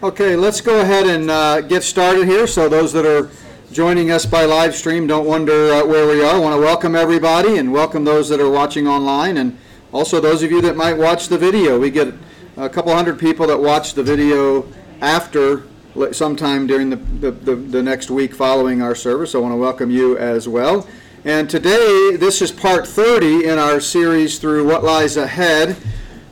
[0.00, 2.46] Okay, let's go ahead and uh, get started here.
[2.46, 3.28] So those that are
[3.72, 6.36] joining us by live stream, don't wonder uh, where we are.
[6.36, 9.58] I want to welcome everybody and welcome those that are watching online and
[9.90, 11.80] also those of you that might watch the video.
[11.80, 12.14] We get
[12.56, 14.68] a couple hundred people that watch the video
[15.00, 15.64] after
[16.12, 19.34] sometime during the, the, the, the next week following our service.
[19.34, 20.86] I want to welcome you as well.
[21.24, 25.76] And today, this is part 30 in our series through What Lies Ahead.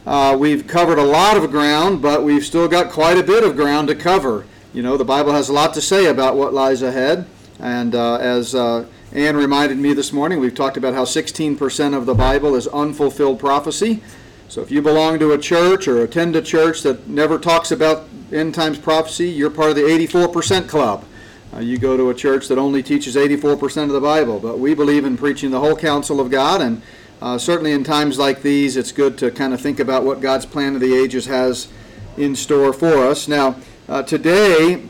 [0.06, 3.56] Uh, we've covered a lot of ground, but we've still got quite a bit of
[3.56, 4.46] ground to cover.
[4.72, 7.26] You know, the Bible has a lot to say about what lies ahead.
[7.58, 12.06] And uh, as uh, Anne reminded me this morning, we've talked about how 16% of
[12.06, 14.00] the Bible is unfulfilled prophecy.
[14.48, 18.06] So if you belong to a church or attend a church that never talks about
[18.30, 21.04] end times prophecy, you're part of the 84% club.
[21.52, 24.38] Uh, you go to a church that only teaches 84% of the Bible.
[24.38, 26.80] But we believe in preaching the whole counsel of God and
[27.20, 30.46] uh, certainly in times like these, it's good to kind of think about what God's
[30.46, 31.68] plan of the ages has
[32.16, 33.26] in store for us.
[33.28, 33.56] Now,
[33.88, 34.82] uh, today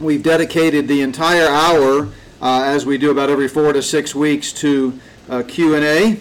[0.00, 2.08] we've dedicated the entire hour,
[2.40, 4.98] uh, as we do about every four to six weeks, to
[5.28, 6.20] uh, Q and A.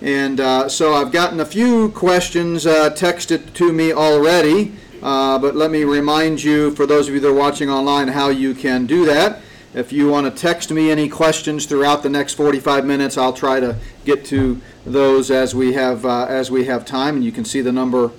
[0.00, 4.72] And uh, so I've gotten a few questions uh, texted to me already,
[5.02, 8.54] but let me remind you, for those of you that are watching online, how you
[8.54, 9.42] can do that.
[9.72, 13.60] If you want to text me any questions throughout the next 45 minutes, I'll try
[13.60, 17.44] to get to those as we have uh, as we have time, and you can
[17.44, 18.10] see the number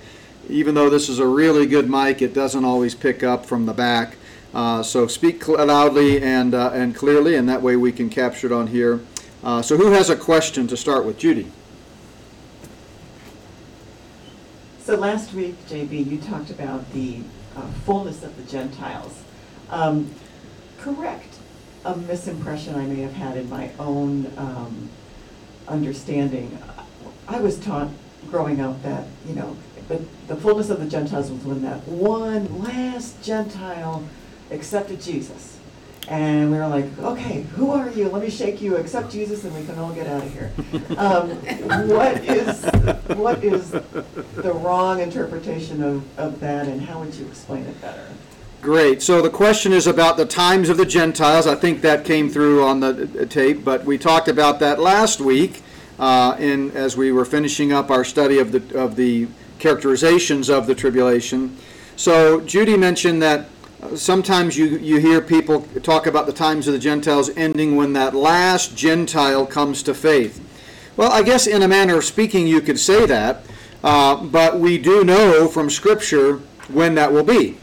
[0.49, 3.73] even though this is a really good mic, it doesn't always pick up from the
[3.73, 4.17] back.
[4.55, 8.49] Uh, so speak cl- loudly and uh, and clearly, and that way we can capture
[8.49, 9.01] it on here.
[9.43, 11.51] Uh, so who has a question to start with, Judy?
[14.85, 17.21] So last week, JB, you talked about the
[17.57, 19.23] uh, fullness of the Gentiles.
[19.71, 20.11] Um,
[20.79, 21.37] correct
[21.85, 24.91] a misimpression I may have had in my own um,
[25.69, 26.59] understanding.
[27.29, 27.91] I was taught
[28.29, 29.57] growing up that, you know,
[29.89, 34.03] but the fullness of the Gentiles was when that one last Gentile
[34.51, 35.59] accepted Jesus.
[36.09, 38.09] And we were like, okay, who are you?
[38.09, 40.53] Let me shake you, accept Jesus, and we can all get out of here.
[40.99, 41.31] Um,
[41.89, 42.22] what
[43.17, 48.07] what is the wrong interpretation of, of that, and how would you explain it better?
[48.61, 49.03] Great.
[49.03, 51.49] So the question is about the times of the Gentiles.
[51.49, 54.79] I think that came through on the uh, uh, tape, but we talked about that
[54.79, 55.63] last week
[55.99, 59.27] uh, in as we were finishing up our study of the of the
[59.59, 61.57] characterizations of the tribulation.
[61.97, 63.49] So Judy mentioned that
[63.83, 67.93] uh, sometimes you, you hear people talk about the times of the Gentiles ending when
[67.95, 70.41] that last Gentile comes to faith.
[70.95, 73.45] Well, I guess in a manner of speaking, you could say that,
[73.83, 77.57] uh, but we do know from Scripture when that will be.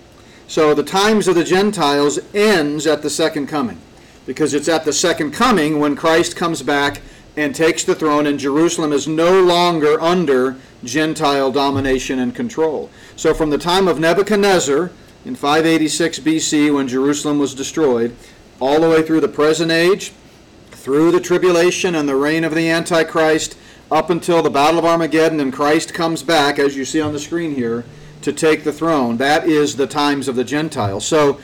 [0.48, 3.80] So the times of the Gentiles ends at the second coming,
[4.26, 7.02] because it's at the second coming when Christ comes back
[7.38, 12.90] and takes the throne, and Jerusalem is no longer under Gentile domination and control.
[13.16, 14.90] So from the time of Nebuchadnezzar,
[15.24, 18.16] in 586 BC when Jerusalem was destroyed,
[18.60, 20.14] all the way through the present age,
[20.90, 23.56] through the tribulation and the reign of the Antichrist,
[23.92, 27.20] up until the Battle of Armageddon and Christ comes back, as you see on the
[27.20, 27.86] screen here,
[28.24, 29.18] to take the throne.
[29.18, 31.06] That is the times of the Gentiles.
[31.06, 31.40] So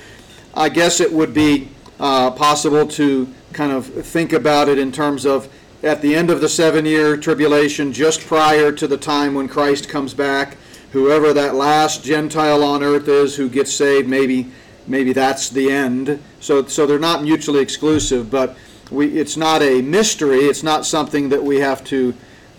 [0.56, 1.70] I guess it would be
[2.00, 5.48] uh, possible to kind of think about it in terms of
[5.84, 9.88] at the end of the seven year tribulation, just prior to the time when Christ
[9.88, 10.58] comes back
[10.92, 14.50] whoever that last Gentile on earth is who gets saved, maybe
[14.88, 16.20] maybe that's the end.
[16.40, 18.58] So so they're not mutually exclusive, but
[18.92, 20.40] we it's not a mystery.
[20.40, 22.14] It's not something that we have to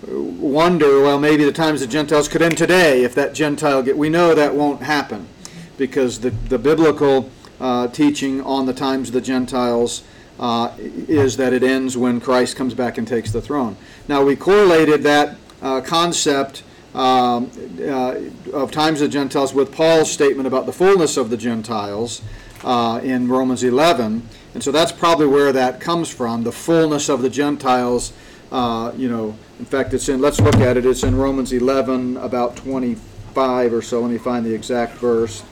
[0.07, 1.01] wonder.
[1.01, 3.97] Well, maybe the times of the Gentiles could end today if that Gentile get.
[3.97, 5.29] We know that won't happen
[5.77, 7.31] because the the biblical
[7.61, 10.03] uh, teaching on the times of the Gentiles.
[10.39, 13.75] Uh, is that it ends when Christ comes back and takes the throne.
[14.07, 16.63] Now, we correlated that uh, concept
[16.97, 17.51] um,
[17.81, 18.17] uh,
[18.53, 22.23] of times of Gentiles with Paul's statement about the fullness of the Gentiles
[22.65, 24.27] uh, in Romans 11.
[24.57, 28.15] And so that's probably where that comes from, the fullness of the Gentiles.
[28.51, 30.87] Uh, you know, in fact, it's in, let's look at it.
[30.87, 34.01] It's in Romans 11, about 25 or so.
[34.01, 35.45] Let me find the exact verse.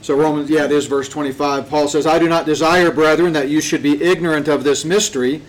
[0.00, 1.68] So Romans, yeah, it is verse 25.
[1.68, 5.42] Paul says, I do not desire, brethren, that you should be ignorant of this mystery,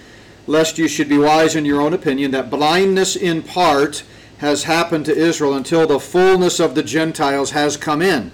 [0.47, 4.03] lest you should be wise in your own opinion, that blindness in part
[4.39, 8.31] has happened to Israel until the fullness of the Gentiles has come in.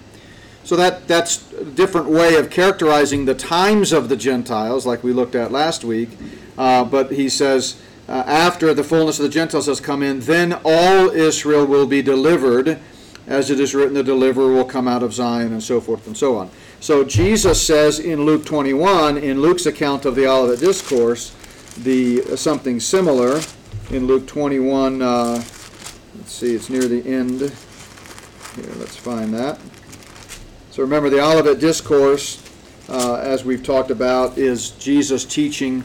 [0.71, 5.12] So that, that's a different way of characterizing the times of the Gentiles, like we
[5.12, 6.12] looked at last week.
[6.57, 10.53] Uh, but he says, uh, after the fullness of the Gentiles has come in, then
[10.63, 12.79] all Israel will be delivered
[13.27, 16.15] as it is written, the deliverer will come out of Zion, and so forth and
[16.15, 16.50] so on.
[16.79, 21.35] So Jesus says in Luke 21, in Luke's account of the Olivet Discourse,
[21.79, 23.41] the uh, something similar
[23.89, 25.01] in Luke 21.
[25.01, 25.33] Uh,
[26.15, 27.41] let's see, it's near the end.
[27.41, 29.59] Here, let's find that.
[30.71, 32.41] So remember, the Olivet Discourse,
[32.88, 35.83] uh, as we've talked about, is Jesus teaching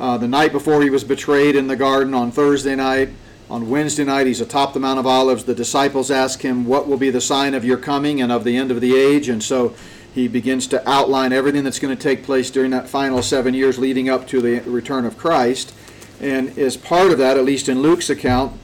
[0.00, 3.10] uh, the night before he was betrayed in the garden on Thursday night
[3.50, 5.44] on Wednesday night, he's atop the Mount of Olives.
[5.44, 8.56] The disciples ask him, What will be the sign of your coming and of the
[8.56, 9.28] end of the age?
[9.28, 9.74] And so
[10.14, 13.78] he begins to outline everything that's going to take place during that final seven years
[13.78, 15.74] leading up to the return of Christ.
[16.18, 18.58] And as part of that, at least in Luke's account,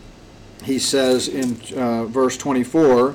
[0.64, 3.14] he says in uh, verse 24,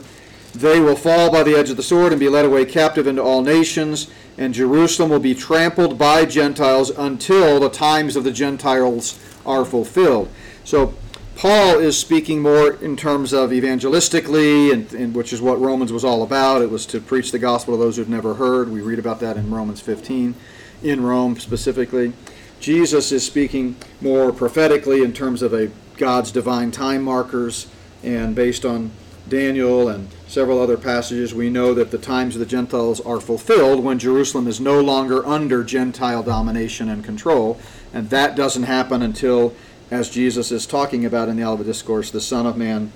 [0.54, 3.24] They will fall by the edge of the sword and be led away captive into
[3.24, 9.20] all nations, and Jerusalem will be trampled by Gentiles until the times of the Gentiles
[9.46, 10.30] are fulfilled.
[10.64, 10.94] So
[11.36, 16.06] Paul is speaking more in terms of evangelistically, and, and, which is what Romans was
[16.06, 16.62] all about.
[16.62, 18.70] It was to preach the gospel to those who've never heard.
[18.70, 20.36] We read about that in Romans 15,
[20.84, 22.14] in Rome specifically.
[22.60, 27.68] Jesus is speaking more prophetically in terms of a God's divine time markers,
[28.04, 28.92] and based on
[29.28, 33.84] Daniel and several other passages, we know that the times of the Gentiles are fulfilled
[33.84, 37.60] when Jerusalem is no longer under Gentile domination and control,
[37.94, 39.54] and that doesn't happen until
[39.92, 42.92] as Jesus is talking about in the Olivet Discourse, the Son of Man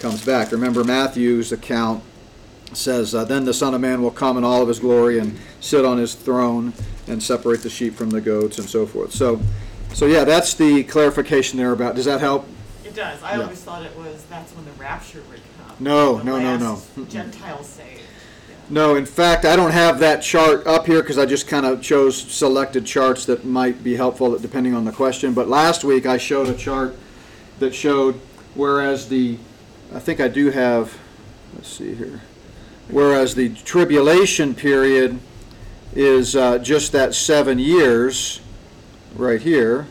[0.00, 0.52] comes back.
[0.52, 2.02] Remember, Matthew's account
[2.74, 5.38] says, uh, Then the Son of Man will come in all of his glory and
[5.60, 6.74] sit on his throne
[7.08, 9.12] and separate the sheep from the goats and so forth.
[9.12, 9.40] So,
[9.94, 11.94] so yeah, that's the clarification there about.
[11.94, 12.46] Does that help?
[12.84, 13.22] It does.
[13.22, 13.44] I Yeah.
[13.44, 15.51] always thought it was that's when the rapture would come.
[15.82, 17.04] No, The no, no, last no.
[17.06, 18.00] Gentiles saved.
[18.70, 21.82] No, in fact, I don't have that chart up here because I just kind of
[21.82, 25.34] chose selected charts that might be helpful depending on the question.
[25.34, 26.96] But last week I showed a chart
[27.58, 28.14] that showed
[28.54, 29.38] whereas the,
[29.92, 30.96] I think I do have,
[31.54, 32.20] let's see here,
[32.88, 35.18] whereas the tribulation period
[35.94, 38.40] is uh, just that seven years
[39.16, 39.86] right here,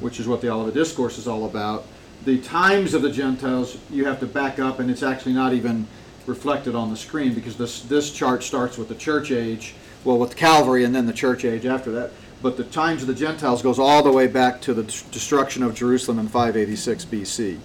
[0.00, 1.86] which is what the Olivet Discourse is all about.
[2.24, 5.86] The times of the Gentiles, you have to back up, and it's actually not even
[6.26, 9.74] reflected on the screen because this, this chart starts with the church age,
[10.04, 12.12] well, with Calvary and then the church age after that.
[12.40, 15.74] But the times of the Gentiles goes all the way back to the destruction of
[15.74, 17.58] Jerusalem in 586 BC.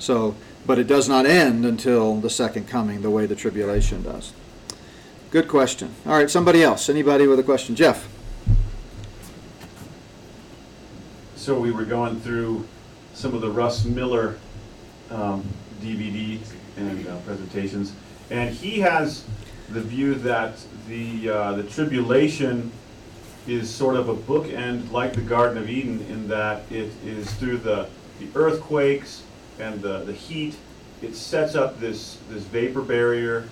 [0.00, 0.34] So,
[0.66, 4.32] but it does not end until the second coming, the way the tribulation does.
[5.30, 5.94] Good question.
[6.06, 6.88] All right, somebody else.
[6.88, 7.76] Anybody with a question?
[7.76, 8.08] Jeff.
[11.36, 12.66] So we were going through
[13.22, 14.36] some of the Russ Miller
[15.08, 15.44] um,
[15.80, 16.40] DVD
[16.76, 17.92] and uh, presentations,
[18.30, 19.24] and he has
[19.70, 20.54] the view that
[20.88, 22.72] the uh, the tribulation
[23.46, 27.58] is sort of a bookend, like the Garden of Eden, in that it is through
[27.58, 27.88] the
[28.18, 29.22] the earthquakes
[29.60, 30.56] and the the heat,
[31.00, 33.48] it sets up this this vapor barrier,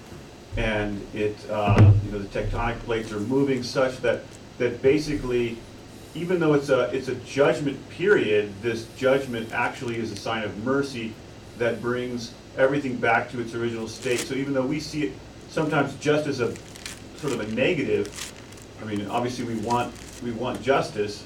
[0.57, 4.23] and it uh, you know the tectonic plates are moving such that
[4.59, 5.59] that basically
[6.15, 10.65] even though it's a it's a judgment period, this judgment actually is a sign of
[10.65, 11.13] mercy
[11.59, 14.21] that brings everything back to its original state.
[14.21, 15.13] So even though we see it
[15.49, 16.55] sometimes just as a
[17.17, 18.33] sort of a negative,
[18.83, 21.25] I mean, obviously we want we want justice,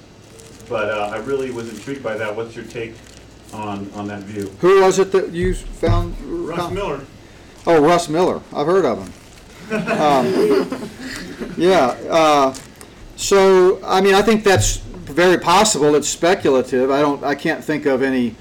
[0.68, 2.34] but uh, I really was intrigued by that.
[2.34, 2.94] What's your take
[3.52, 4.48] on on that view?
[4.60, 6.20] Who was it that you found?
[6.20, 7.00] Russ Miller.
[7.66, 8.42] Oh, Russ Miller.
[8.52, 9.12] I've heard of him.
[9.72, 11.96] Um, yeah.
[12.10, 12.54] Uh,
[13.16, 15.94] so, I mean, I think that's very possible.
[15.94, 16.90] It's speculative.
[16.90, 17.22] I don't.
[17.22, 18.34] I can't think of any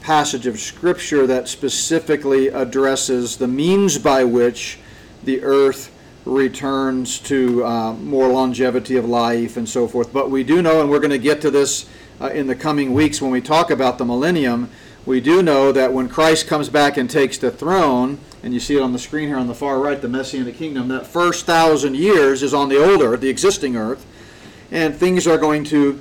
[0.00, 4.78] passage of scripture that specifically addresses the means by which
[5.22, 5.90] the earth
[6.24, 10.12] returns to uh, more longevity of life and so forth.
[10.12, 11.88] But we do know, and we're going to get to this
[12.20, 14.70] uh, in the coming weeks when we talk about the millennium.
[15.06, 18.76] We do know that when Christ comes back and takes the throne, and you see
[18.76, 21.96] it on the screen here on the far right, the Messianic kingdom, that first thousand
[21.96, 24.04] years is on the old earth, the existing earth,
[24.70, 26.00] and things are going to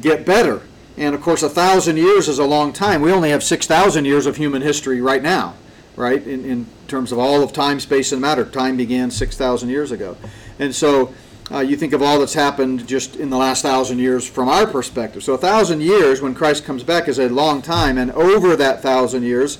[0.00, 0.62] get better.
[0.96, 3.02] And of course, a thousand years is a long time.
[3.02, 5.54] We only have 6,000 years of human history right now,
[5.94, 6.26] right?
[6.26, 8.44] In, in terms of all of time, space, and matter.
[8.44, 10.16] Time began 6,000 years ago.
[10.58, 11.12] And so
[11.50, 14.66] uh, you think of all that's happened just in the last thousand years from our
[14.66, 15.22] perspective.
[15.22, 17.98] So a thousand years when Christ comes back is a long time.
[17.98, 19.58] And over that thousand years,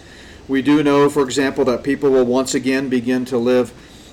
[0.49, 3.73] we do know, for example, that people will once again begin to live,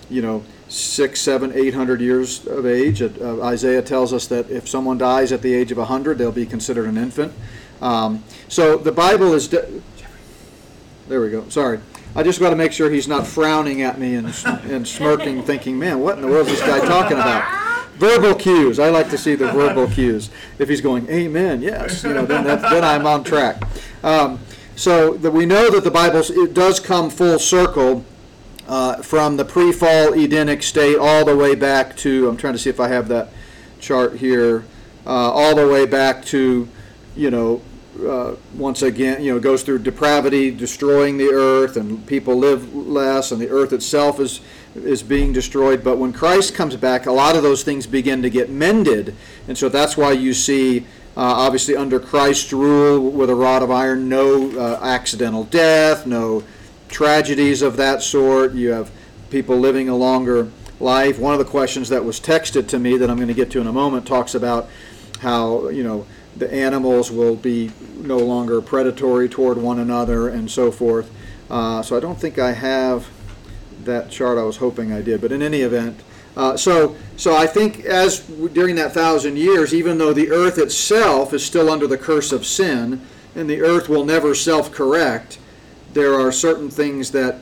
[0.10, 3.02] you know, six, seven, eight hundred years of age.
[3.02, 6.32] Uh, Isaiah tells us that if someone dies at the age of a hundred, they'll
[6.32, 7.34] be considered an infant.
[7.82, 9.48] Um, so the Bible is.
[9.48, 9.82] De-
[11.08, 11.48] there we go.
[11.50, 11.80] Sorry.
[12.16, 15.80] I just got to make sure he's not frowning at me and, and smirking, thinking,
[15.80, 17.44] man, what in the world is this guy talking about?
[17.96, 18.78] Verbal cues.
[18.78, 20.30] I like to see the verbal cues.
[20.60, 23.64] If he's going, amen, yes, you know, then, that, then I'm on track.
[24.04, 24.40] Um,
[24.76, 28.04] so that we know that the Bible it does come full circle
[28.68, 32.28] uh, from the pre-fall Edenic state all the way back to.
[32.28, 33.30] I'm trying to see if I have that
[33.80, 34.66] chart here.
[35.06, 36.68] Uh, all the way back to,
[37.14, 37.62] you know,
[38.08, 43.32] uh, once again, you know, goes through depravity, destroying the earth, and people live less,
[43.32, 44.42] and the earth itself is
[44.76, 45.84] is being destroyed.
[45.84, 49.16] But when Christ comes back, a lot of those things begin to get mended,
[49.48, 50.86] and so that's why you see.
[51.16, 56.44] Uh, obviously, under Christ's rule with a rod of iron, no uh, accidental death, no
[56.88, 58.54] tragedies of that sort.
[58.54, 58.92] You have
[59.30, 61.20] people living a longer life.
[61.20, 63.62] One of the questions that was texted to me that I'm going to get to
[63.62, 64.70] in a moment talks about
[65.20, 66.06] how, you know,
[66.36, 71.12] the animals will be no longer predatory toward one another and so forth.
[71.50, 73.08] Uh, so I don't think I have
[73.84, 74.38] that chart.
[74.38, 76.00] I was hoping I did, but in any event,
[76.36, 81.34] uh, so so I think as during that thousand years, even though the earth itself
[81.34, 85.40] is still under the curse of sin, and the earth will never self-correct,
[85.94, 87.40] there are certain things that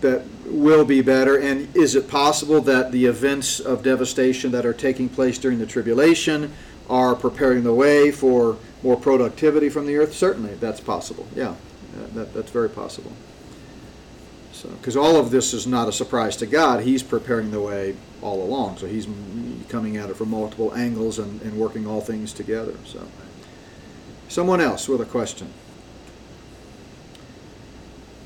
[0.00, 1.38] that will be better.
[1.38, 5.66] And is it possible that the events of devastation that are taking place during the
[5.66, 6.52] tribulation
[6.90, 10.12] are preparing the way for more productivity from the earth?
[10.14, 11.26] Certainly, that's possible.
[11.34, 11.54] Yeah,
[12.14, 13.12] that, that's very possible.
[14.52, 17.96] So, because all of this is not a surprise to God, He's preparing the way
[18.24, 18.78] all along.
[18.78, 19.06] So He's
[19.68, 22.74] coming at it from multiple angles and, and working all things together.
[22.86, 23.06] So,
[24.28, 25.52] someone else with a question.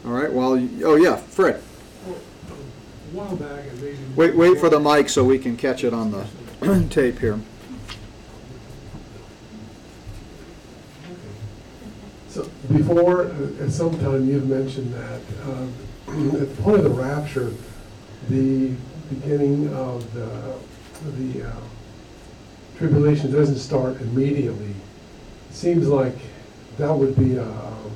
[0.06, 0.32] All right.
[0.32, 1.56] Well, you- oh yeah, Fred.
[2.06, 2.10] A
[3.12, 3.98] while back, and maybe.
[4.14, 7.40] Wait, wait for the mic so we can catch it on the tape here.
[12.28, 15.72] So before, uh, at some time, you've mentioned that um,
[16.40, 17.52] at the point of the rapture,
[18.28, 18.72] the
[19.08, 20.54] beginning of the,
[21.16, 21.52] the uh,
[22.76, 24.74] tribulation doesn't start immediately.
[25.50, 26.16] It Seems like
[26.78, 27.90] that would be, um,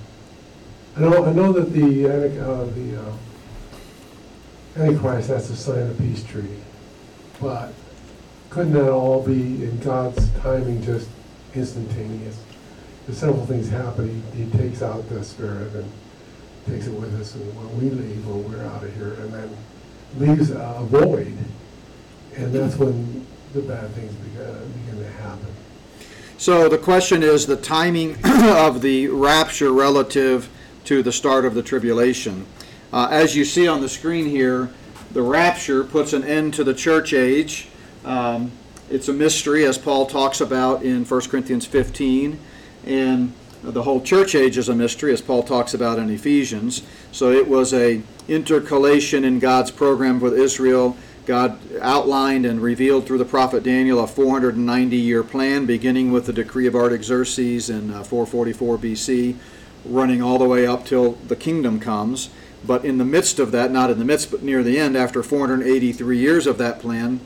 [0.97, 3.13] I know, I know that the, uh, the uh,
[4.77, 6.63] Antichrist has to sign a peace treaty,
[7.41, 7.73] but
[8.51, 11.09] couldn't that all be in God's timing just
[11.55, 12.43] instantaneous?
[13.07, 14.23] There's several things happening.
[14.35, 15.91] He, he takes out the spirit and
[16.67, 19.57] takes it with us, and when we leave, when we're out of here, and then
[20.19, 21.37] leaves a void,
[22.37, 25.47] and that's when the bad things begin, to happen.
[26.39, 30.49] So the question is the timing of the rapture relative
[30.85, 32.47] to the start of the tribulation.
[32.93, 34.71] Uh, as you see on the screen here,
[35.13, 37.69] the rapture puts an end to the church age.
[38.05, 38.51] Um,
[38.91, 42.39] it's a mystery, as Paul talks about in 1 Corinthians 15,
[42.85, 46.83] and the whole church age is a mystery, as Paul talks about in Ephesians.
[47.13, 50.97] So it was a intercalation in God's program with Israel.
[51.25, 56.33] God outlined and revealed through the prophet Daniel a 490 year plan, beginning with the
[56.33, 59.37] decree of Artaxerxes in uh, 444 BC,
[59.85, 62.31] running all the way up till the kingdom comes.
[62.65, 65.23] But in the midst of that, not in the midst, but near the end, after
[65.23, 67.21] 483 years of that plan,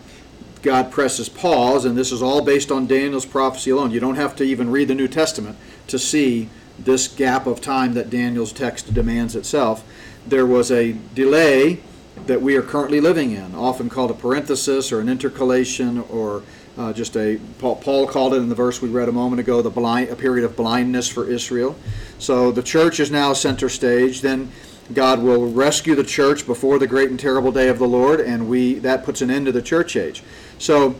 [0.62, 3.90] God presses pause, and this is all based on Daniel's prophecy alone.
[3.90, 5.56] You don't have to even read the New Testament
[5.88, 6.48] to see
[6.78, 9.84] this gap of time that Daniel's text demands itself.
[10.26, 11.80] There was a delay
[12.26, 16.42] that we are currently living in, often called a parenthesis or an intercalation or
[16.76, 19.62] uh, just a Paul, Paul called it in the verse we read a moment ago
[19.62, 21.76] the blind a period of blindness for Israel.
[22.18, 24.20] So the church is now center stage.
[24.20, 24.50] Then
[24.92, 28.48] God will rescue the church before the great and terrible day of the Lord, and
[28.48, 30.22] we that puts an end to the church age.
[30.58, 30.96] So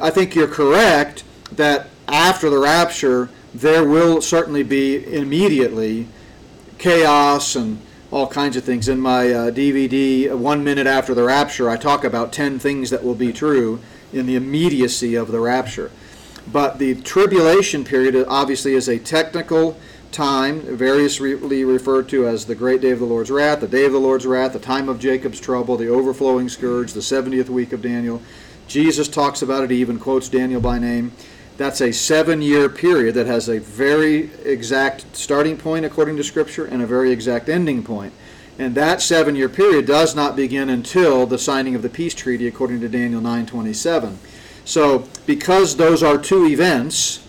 [0.00, 6.06] I think you're correct that after the rapture there will certainly be immediately
[6.78, 7.80] chaos and
[8.10, 8.88] all kinds of things.
[8.88, 12.90] In my uh, DVD, uh, One Minute After the Rapture, I talk about 10 things
[12.90, 13.80] that will be true
[14.12, 15.90] in the immediacy of the rapture.
[16.50, 19.78] But the tribulation period uh, obviously is a technical
[20.10, 23.92] time, variously referred to as the great day of the Lord's wrath, the day of
[23.92, 27.80] the Lord's wrath, the time of Jacob's trouble, the overflowing scourge, the 70th week of
[27.80, 28.20] Daniel.
[28.66, 31.12] Jesus talks about it, he even quotes Daniel by name.
[31.60, 36.80] That's a seven-year period that has a very exact starting point according to Scripture and
[36.80, 38.14] a very exact ending point.
[38.58, 42.80] And that seven-year period does not begin until the signing of the peace treaty according
[42.80, 44.16] to Daniel 9:27.
[44.64, 47.28] So, because those are two events,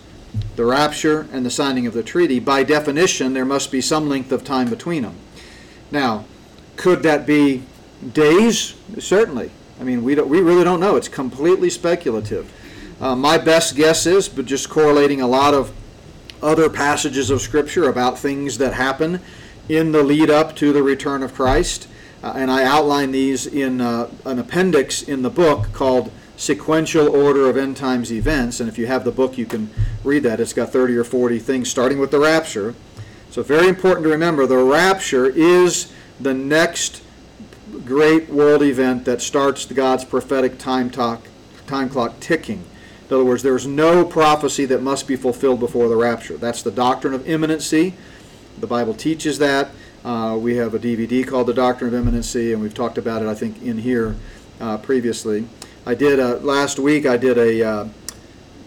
[0.56, 4.32] the rapture and the signing of the treaty, by definition, there must be some length
[4.32, 5.16] of time between them.
[5.90, 6.24] Now,
[6.76, 7.64] could that be
[8.14, 8.76] days?
[8.98, 9.50] Certainly.
[9.78, 10.96] I mean, we, we really don't know.
[10.96, 12.50] It's completely speculative.
[13.02, 15.72] Uh, my best guess is, but just correlating a lot of
[16.40, 19.20] other passages of Scripture about things that happen
[19.68, 21.88] in the lead up to the return of Christ.
[22.22, 27.50] Uh, and I outline these in uh, an appendix in the book called Sequential Order
[27.50, 28.60] of End Times Events.
[28.60, 29.70] And if you have the book, you can
[30.04, 30.38] read that.
[30.38, 32.76] It's got 30 or 40 things, starting with the rapture.
[33.32, 37.02] So, very important to remember the rapture is the next
[37.84, 41.26] great world event that starts God's prophetic time, talk,
[41.66, 42.62] time clock ticking.
[43.12, 46.38] In other words, there's no prophecy that must be fulfilled before the rapture.
[46.38, 47.92] That's the doctrine of imminency.
[48.58, 49.68] The Bible teaches that.
[50.02, 53.28] Uh, we have a DVD called The Doctrine of Imminency, and we've talked about it,
[53.28, 54.16] I think, in here
[54.62, 55.46] uh, previously.
[55.84, 57.88] I did, uh, last week, I did a, uh,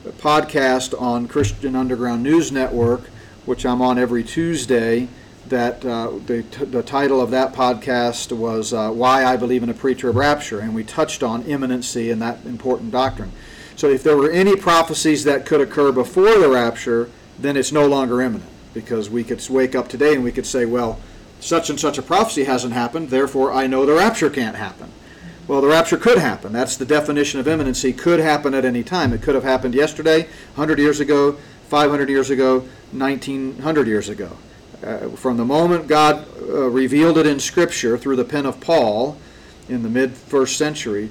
[0.06, 3.08] a podcast on Christian Underground News Network,
[3.48, 5.08] which I'm on every Tuesday.
[5.48, 9.70] That uh, the, t- the title of that podcast was uh, Why I Believe in
[9.70, 13.32] a of Rapture, and we touched on imminency and that important doctrine.
[13.76, 17.86] So, if there were any prophecies that could occur before the rapture, then it's no
[17.86, 21.00] longer imminent because we could wake up today and we could say, well,
[21.40, 24.92] such and such a prophecy hasn't happened, therefore I know the rapture can't happen.
[25.48, 26.52] Well, the rapture could happen.
[26.54, 27.94] That's the definition of imminency.
[27.94, 29.14] Could happen at any time.
[29.14, 30.24] It could have happened yesterday,
[30.56, 31.38] 100 years ago,
[31.70, 34.38] 500 years ago, 1900 years ago.
[34.84, 39.18] Uh, from the moment God uh, revealed it in Scripture through the pen of Paul
[39.70, 41.10] in the mid first century,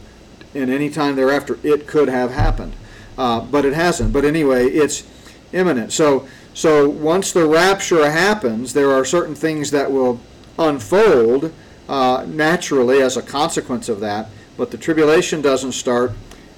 [0.55, 2.75] and any time thereafter, it could have happened.
[3.17, 4.13] Uh, but it hasn't.
[4.13, 5.05] But anyway, it's
[5.53, 5.93] imminent.
[5.93, 10.21] So, so once the rapture happens, there are certain things that will
[10.59, 11.53] unfold
[11.89, 14.29] uh, naturally as a consequence of that.
[14.57, 16.13] But the tribulation doesn't start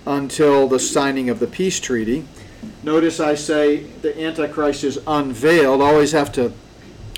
[0.06, 2.24] until the signing of the peace treaty.
[2.82, 5.82] Notice I say the Antichrist is unveiled.
[5.82, 6.52] Always have to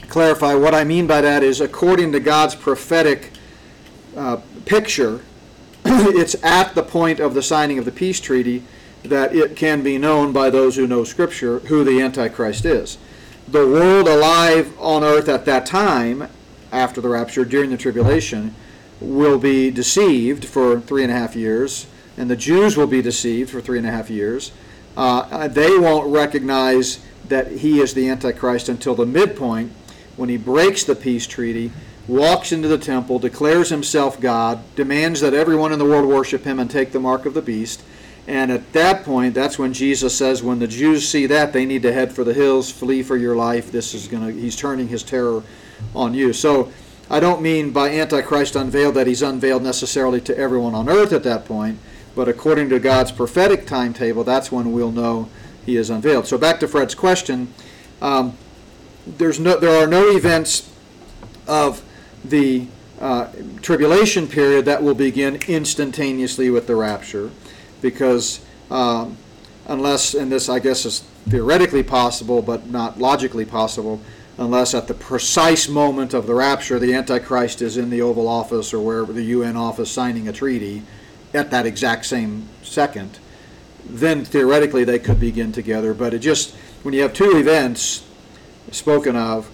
[0.09, 3.33] clarify what I mean by that is according to God's prophetic
[4.17, 5.21] uh, picture,
[6.19, 8.63] it's at the point of the signing of the peace treaty
[9.03, 12.99] that it can be known by those who know Scripture who the Antichrist is.
[13.47, 16.29] The world alive on earth at that time,
[16.71, 18.55] after the rapture, during the tribulation,
[19.01, 21.87] will be deceived for three and a half years,
[22.19, 24.53] and the Jews will be deceived for three and a half years.
[24.95, 29.73] Uh, they won't recognize that he is the Antichrist until the midpoint
[30.17, 31.73] when he breaks the peace treaty,
[32.09, 36.59] walks into the temple, declares himself God, demands that everyone in the world worship him
[36.59, 37.83] and take the mark of the beast.
[38.27, 41.83] And at that point, that's when Jesus says, when the Jews see that, they need
[41.83, 43.71] to head for the hills, flee for your life.
[43.71, 45.43] This is going to, he's turning his terror
[45.95, 46.33] on you.
[46.33, 46.73] So
[47.11, 51.23] I don't mean by Antichrist unveiled that he's unveiled necessarily to everyone on earth at
[51.23, 51.79] that point,
[52.15, 55.29] but according to God's prophetic timetable, that's when we'll know
[55.65, 56.27] he is unveiled.
[56.27, 57.53] So back to Fred's question.
[58.03, 58.37] Um,
[59.07, 60.71] there's no, there are no events
[61.47, 61.83] of
[62.25, 62.67] the
[63.01, 63.29] uh,
[63.63, 67.31] tribulation period that will begin instantaneously with the rapture,
[67.81, 69.17] because um,
[69.67, 74.01] unless, and this I guess is theoretically possible but not logically possible,
[74.37, 78.73] unless at the precise moment of the rapture the Antichrist is in the Oval Office
[78.73, 80.83] or wherever the UN office signing a treaty
[81.35, 83.19] at that exact same second,
[83.85, 85.93] then theoretically they could begin together.
[85.93, 88.05] But it just, when you have two events,
[88.71, 89.51] spoken of,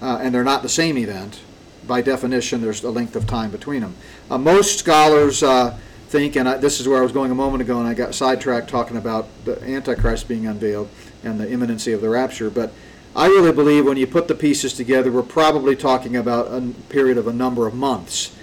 [0.00, 1.40] uh, and they're not the same event,
[1.88, 3.96] by definition, there's a length of time between them.
[4.30, 5.76] Uh, most scholars uh,
[6.08, 8.14] think, and I, this is where I was going a moment ago, and I got
[8.14, 10.88] sidetracked talking about the Antichrist being unveiled
[11.24, 12.72] and the imminency of the rapture, but
[13.16, 17.18] I really believe when you put the pieces together, we're probably talking about a period
[17.18, 18.36] of a number of months.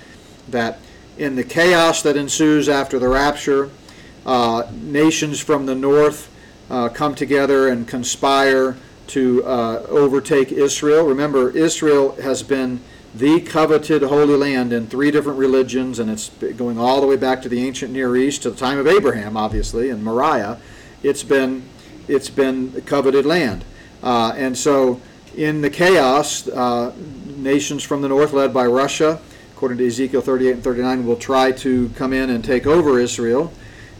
[0.49, 0.79] That
[1.17, 3.69] in the chaos that ensues after the rapture,
[4.25, 6.29] uh, nations from the north
[6.69, 8.75] uh, come together and conspire
[9.07, 11.05] to uh, overtake Israel.
[11.05, 12.81] Remember, Israel has been
[13.17, 17.41] the coveted Holy Land in three different religions, and it's going all the way back
[17.43, 20.59] to the ancient Near East, to the time of Abraham, obviously, and Moriah.
[21.01, 21.63] It's been
[22.07, 23.63] it's been coveted land,
[24.03, 24.99] uh, and so
[25.35, 26.93] in the chaos, uh,
[27.37, 29.19] nations from the north, led by Russia,
[29.53, 33.51] according to Ezekiel 38 and 39, will try to come in and take over Israel.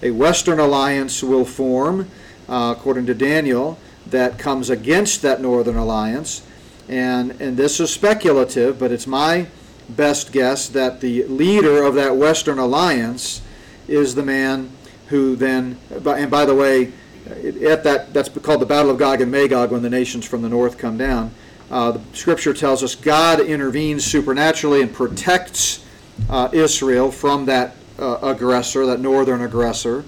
[0.01, 2.09] A Western alliance will form,
[2.47, 6.41] uh, according to Daniel, that comes against that Northern alliance.
[6.87, 9.47] And, and this is speculative, but it's my
[9.89, 13.41] best guess that the leader of that Western alliance
[13.87, 14.71] is the man
[15.07, 16.91] who then, and by the way,
[17.27, 20.49] at that, that's called the Battle of Gog and Magog when the nations from the
[20.49, 21.31] north come down.
[21.71, 25.83] Uh, the scripture tells us God intervenes supernaturally and protects
[26.29, 30.03] uh, Israel from that uh, aggressor, that northern aggressor.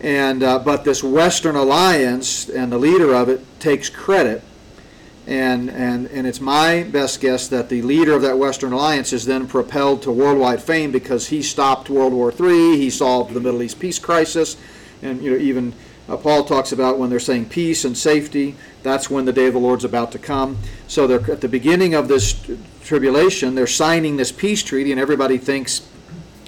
[0.00, 4.42] And uh, but this Western alliance and the leader of it takes credit,
[5.26, 9.24] and and and it's my best guess that the leader of that Western alliance is
[9.24, 13.62] then propelled to worldwide fame because he stopped World War III, he solved the Middle
[13.62, 14.56] East peace crisis,
[15.02, 15.72] and you know even
[16.08, 19.54] uh, Paul talks about when they're saying peace and safety, that's when the day of
[19.54, 20.58] the Lord's about to come.
[20.86, 22.38] So they're at the beginning of this
[22.82, 25.88] tribulation, they're signing this peace treaty, and everybody thinks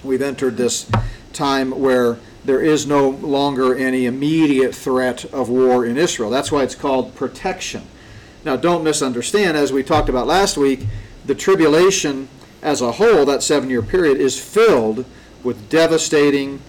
[0.03, 0.89] we've entered this
[1.33, 6.29] time where there is no longer any immediate threat of war in Israel.
[6.29, 7.87] That's why it's called protection.
[8.43, 10.85] Now, don't misunderstand, as we talked about last week,
[11.25, 12.29] the tribulation
[12.61, 15.05] as a whole, that seven year period, is filled
[15.43, 16.61] with devastating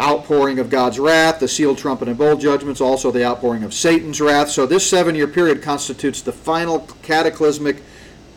[0.00, 4.20] outpouring of God's wrath, the sealed trumpet and bowl judgments, also the outpouring of Satan's
[4.20, 4.50] wrath.
[4.50, 7.82] So, this seven year period constitutes the final cataclysmic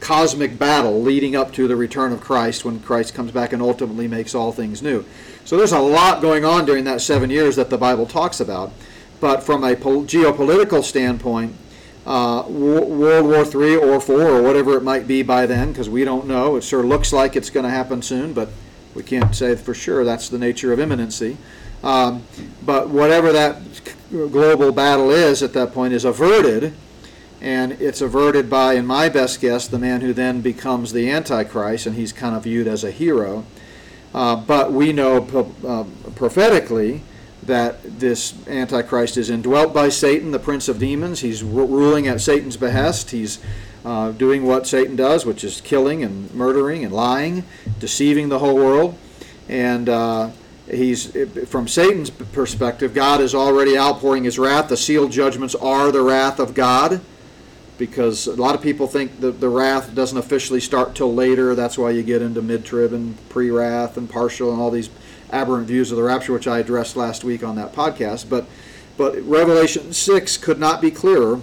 [0.01, 4.07] cosmic battle leading up to the return of Christ when Christ comes back and ultimately
[4.07, 5.05] makes all things new.
[5.45, 8.73] So there's a lot going on during that seven years that the Bible talks about.
[9.19, 11.55] But from a geopolitical standpoint,
[12.05, 15.89] uh, Wo- World War III or Four or whatever it might be by then, because
[15.89, 16.55] we don't know.
[16.55, 18.49] It sure looks like it's going to happen soon, but
[18.95, 20.03] we can't say for sure.
[20.03, 21.37] That's the nature of imminency.
[21.83, 22.23] Um,
[22.63, 23.61] but whatever that
[24.11, 26.73] global battle is at that point is averted
[27.41, 31.87] and it's averted by, in my best guess, the man who then becomes the Antichrist,
[31.87, 33.43] and he's kind of viewed as a hero.
[34.13, 35.17] Uh, but we know
[35.65, 37.01] uh, prophetically
[37.43, 41.21] that this Antichrist is indwelt by Satan, the prince of demons.
[41.21, 43.11] He's ru- ruling at Satan's behest.
[43.11, 43.39] He's
[43.83, 47.43] uh, doing what Satan does, which is killing and murdering and lying,
[47.79, 48.97] deceiving the whole world.
[49.49, 50.29] And uh,
[50.69, 51.11] he's,
[51.47, 54.69] from Satan's perspective, God is already outpouring his wrath.
[54.69, 57.01] The sealed judgments are the wrath of God
[57.77, 61.55] because a lot of people think that the wrath doesn't officially start till later.
[61.55, 64.91] That's why you get into mid-trib and pre-wrath and partial and all these
[65.31, 68.29] aberrant views of the rapture, which I addressed last week on that podcast.
[68.29, 68.45] But
[68.97, 71.41] but Revelation six could not be clearer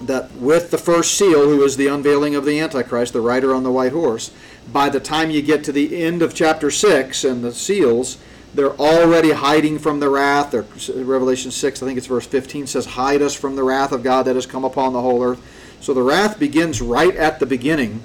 [0.00, 3.62] that with the first seal, who is the unveiling of the Antichrist, the rider on
[3.62, 4.30] the white horse,
[4.72, 8.18] by the time you get to the end of chapter six and the seals,
[8.56, 10.54] they're already hiding from the wrath.
[10.88, 14.22] Revelation 6, I think it's verse 15, says, Hide us from the wrath of God
[14.24, 15.76] that has come upon the whole earth.
[15.80, 18.02] So the wrath begins right at the beginning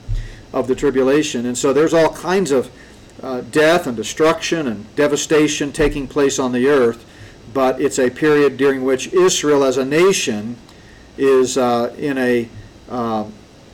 [0.51, 1.45] of the tribulation.
[1.45, 2.69] And so there's all kinds of
[3.21, 7.05] uh, death and destruction and devastation taking place on the earth.
[7.53, 10.57] But it's a period during which Israel as a nation
[11.17, 12.49] is uh, in a
[12.89, 13.25] uh,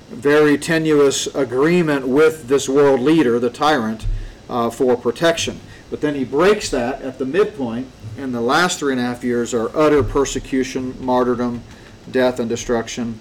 [0.10, 4.05] very tenuous agreement with this world leader, the tyrant,
[4.49, 5.60] uh, for protection.
[5.89, 9.23] But then he breaks that at the midpoint, and the last three and a half
[9.23, 11.62] years are utter persecution, martyrdom,
[12.10, 13.19] death, and destruction.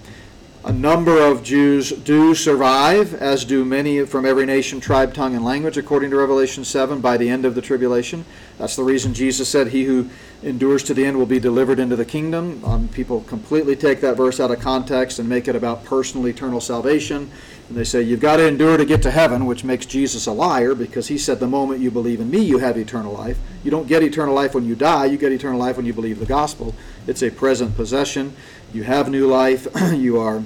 [0.67, 5.45] A number of Jews do survive, as do many from every nation, tribe, tongue, and
[5.45, 8.25] language, according to Revelation 7, by the end of the tribulation.
[8.57, 10.09] That's the reason Jesus said, He who
[10.43, 12.61] endures to the end will be delivered into the kingdom.
[12.65, 16.59] Um, people completely take that verse out of context and make it about personal eternal
[16.59, 17.31] salvation.
[17.69, 20.33] And they say, You've got to endure to get to heaven, which makes Jesus a
[20.33, 23.39] liar because he said, The moment you believe in me, you have eternal life.
[23.63, 26.19] You don't get eternal life when you die, you get eternal life when you believe
[26.19, 26.75] the gospel.
[27.07, 28.35] It's a present possession.
[28.73, 29.65] You have new life.
[29.93, 30.43] you are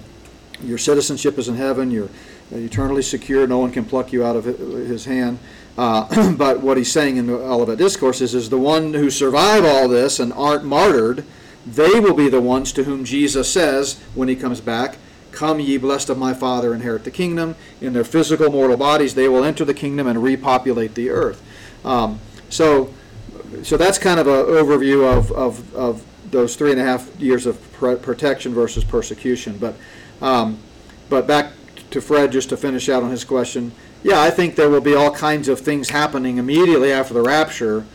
[0.64, 1.92] your citizenship is in heaven.
[1.92, 2.10] You're
[2.52, 3.48] eternally secure.
[3.48, 5.40] No one can pluck you out of his hand.
[5.78, 9.66] Uh, but what he's saying in the Olivet Discourse is, is the one who survive
[9.66, 11.24] all this and aren't martyred,
[11.66, 14.98] they will be the ones to whom Jesus says when he comes back,
[15.32, 17.56] Come ye blessed of my Father, inherit the kingdom.
[17.80, 21.42] In their physical mortal bodies, they will enter the kingdom and repopulate the earth.
[21.86, 22.20] Um,
[22.50, 22.94] so,
[23.64, 27.46] so that's kind of an overview of, of, of those three and a half years
[27.46, 29.58] of protection versus persecution.
[29.58, 29.76] But
[30.22, 30.60] um,
[31.10, 31.54] but back
[31.92, 33.72] to Fred, just to finish out on his question.
[34.04, 37.86] Yeah, I think there will be all kinds of things happening immediately after the rapture,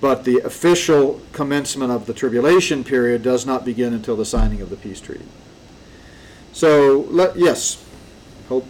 [0.00, 4.70] but the official commencement of the tribulation period does not begin until the signing of
[4.70, 5.24] the peace treaty.
[6.52, 7.84] So, let, yes,
[8.48, 8.66] hope.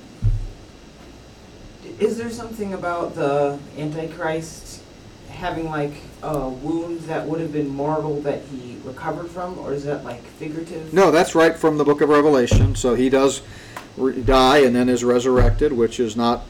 [1.99, 4.74] Is there something about the Antichrist
[5.35, 5.93] having like
[6.23, 10.23] a wound that would have been mortal that he recovered from, or is that like
[10.23, 10.93] figurative?
[10.93, 12.75] No, that's right from the book of Revelation.
[12.75, 13.43] So he does
[13.97, 16.45] re- die and then is resurrected, which is not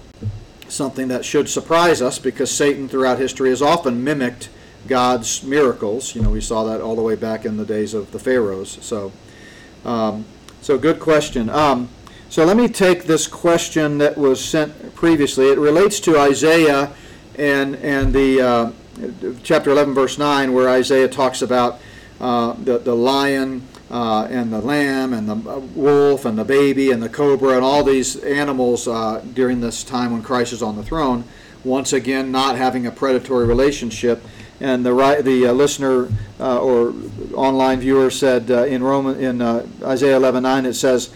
[0.68, 4.48] something that should surprise us because Satan throughout history has often mimicked
[4.86, 6.14] God's miracles.
[6.14, 8.78] You know, we saw that all the way back in the days of the pharaohs.
[8.82, 9.12] So,
[9.84, 10.24] um,
[10.60, 11.48] so good question.
[11.48, 11.88] Um,
[12.28, 15.48] so let me take this question that was sent previously.
[15.48, 16.92] It relates to Isaiah
[17.38, 18.72] and and the uh,
[19.42, 21.80] chapter 11, verse 9, where Isaiah talks about
[22.20, 26.90] uh, the, the lion uh, and the lamb and the uh, wolf and the baby
[26.90, 30.76] and the cobra and all these animals uh, during this time when Christ is on
[30.76, 31.24] the throne,
[31.64, 34.22] once again not having a predatory relationship.
[34.60, 36.94] And the right, the uh, listener or
[37.34, 39.42] online viewer said in Roman in
[39.82, 41.10] Isaiah 11:9 it says,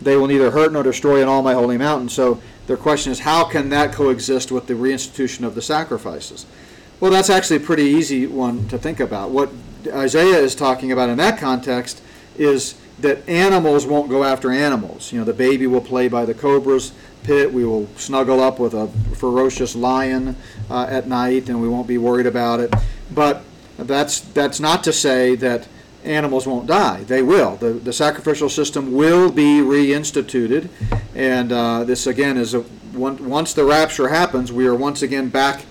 [0.00, 2.40] "They will neither hurt nor destroy in all my holy mountain." So
[2.72, 6.46] their question is, how can that coexist with the reinstitution of the sacrifices?
[7.00, 9.30] Well, that's actually a pretty easy one to think about.
[9.30, 9.50] What
[9.88, 12.00] Isaiah is talking about in that context
[12.38, 15.12] is that animals won't go after animals.
[15.12, 17.52] You know, the baby will play by the cobra's pit.
[17.52, 20.34] We will snuggle up with a ferocious lion
[20.70, 22.72] uh, at night, and we won't be worried about it.
[23.10, 23.44] But
[23.76, 25.68] that's that's not to say that
[26.04, 27.04] animals won't die.
[27.04, 27.56] They will.
[27.56, 30.68] The, the sacrificial system will be reinstituted,
[31.14, 35.28] and uh, this again is a one, once the rapture happens, we are once again
[35.28, 35.64] back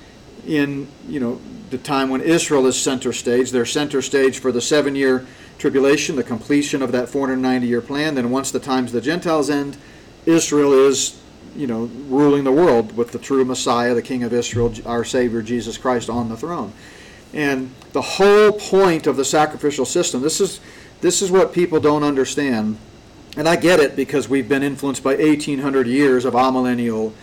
[0.48, 1.39] in you know
[1.70, 3.52] the time when Israel is center stage.
[3.52, 5.26] They're center stage for the seven-year
[5.58, 8.15] tribulation, the completion of that 490-year plan.
[8.15, 9.78] Then once the times of the Gentiles end,
[10.26, 11.22] Israel is
[11.56, 15.41] you know ruling the world with the true Messiah, the King of Israel, our Savior
[15.41, 16.74] Jesus Christ on the throne.
[17.34, 20.60] And the whole point of the sacrificial system, this is
[21.02, 22.78] this is what people don't understand.
[23.36, 27.13] And I get it because we've been influenced by 1800 years of amillennial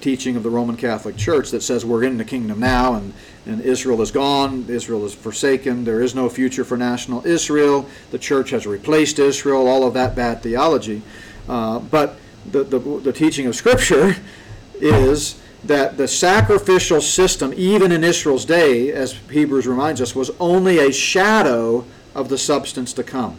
[0.00, 3.12] teaching of the Roman Catholic Church that says we're in the kingdom now and,
[3.46, 8.18] and Israel is gone, Israel is forsaken, there is no future for national Israel, the
[8.18, 11.02] church has replaced Israel, all of that bad theology.
[11.48, 12.16] Uh, but
[12.50, 14.16] the, the, the teaching of Scripture
[14.80, 20.78] is that the sacrificial system, even in Israel's day, as Hebrews reminds us, was only
[20.78, 23.38] a shadow of the substance to come.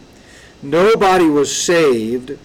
[0.62, 2.38] Nobody was saved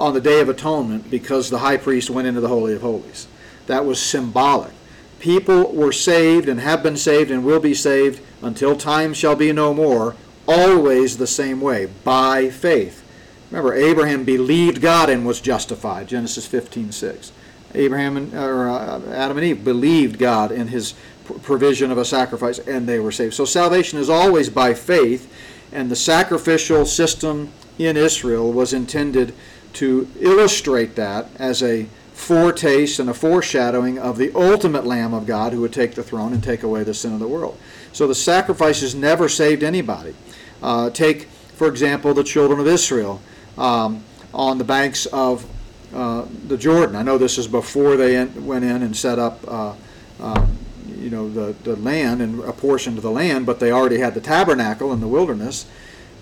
[0.00, 3.26] on the Day of Atonement because the high priest went into the Holy of Holies.
[3.66, 4.72] That was symbolic.
[5.20, 9.52] People were saved and have been saved and will be saved until time shall be
[9.52, 10.14] no more,
[10.46, 13.04] always the same way, by faith.
[13.50, 17.32] Remember, Abraham believed God and was justified, Genesis 15 6.
[17.74, 20.94] Abraham and, or uh, Adam and Eve believed God in his
[21.42, 23.34] provision of a sacrifice and they were saved.
[23.34, 25.32] So salvation is always by faith,
[25.72, 29.34] and the sacrificial system in Israel was intended
[29.74, 35.52] to illustrate that as a foretaste and a foreshadowing of the ultimate Lamb of God
[35.52, 37.56] who would take the throne and take away the sin of the world.
[37.92, 40.14] So the sacrifices never saved anybody.
[40.60, 43.20] Uh, take, for example, the children of Israel
[43.56, 44.02] um,
[44.34, 45.46] on the banks of
[45.94, 46.96] uh, the Jordan.
[46.96, 49.74] I know this is before they en- went in and set up, uh,
[50.20, 50.58] um,
[50.98, 54.92] you know, the, the land and apportioned the land, but they already had the tabernacle
[54.92, 55.66] in the wilderness.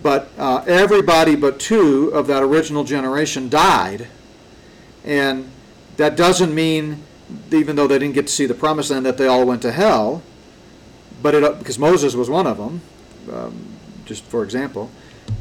[0.03, 4.07] But uh, everybody but two of that original generation died,
[5.05, 5.51] and
[5.97, 7.03] that doesn't mean,
[7.51, 9.73] even though they didn't get to see the promised land, that they all went to
[9.73, 10.23] hell.
[11.23, 12.83] But it because Moses was one of them,
[13.33, 13.67] um,
[14.05, 14.91] just for example.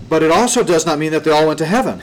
[0.10, 2.02] But it also does not mean that they all went to heaven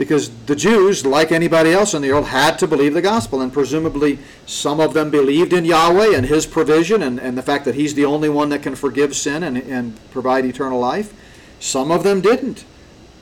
[0.00, 3.52] because the Jews, like anybody else in the world, had to believe the gospel, and
[3.52, 7.74] presumably some of them believed in Yahweh and His provision and, and the fact that
[7.74, 11.12] He's the only one that can forgive sin and, and provide eternal life.
[11.60, 12.64] Some of them didn't.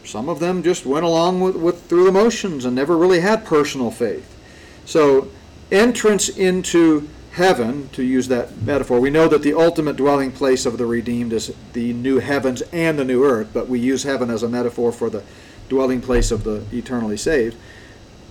[0.04, 3.44] Some of them just went along with, with through the motions and never really had
[3.44, 4.38] personal faith.
[4.84, 5.32] So,
[5.72, 10.78] entrance into heaven, to use that metaphor, we know that the ultimate dwelling place of
[10.78, 14.44] the redeemed is the new heavens and the new earth, but we use heaven as
[14.44, 15.24] a metaphor for the
[15.68, 17.56] dwelling place of the eternally saved,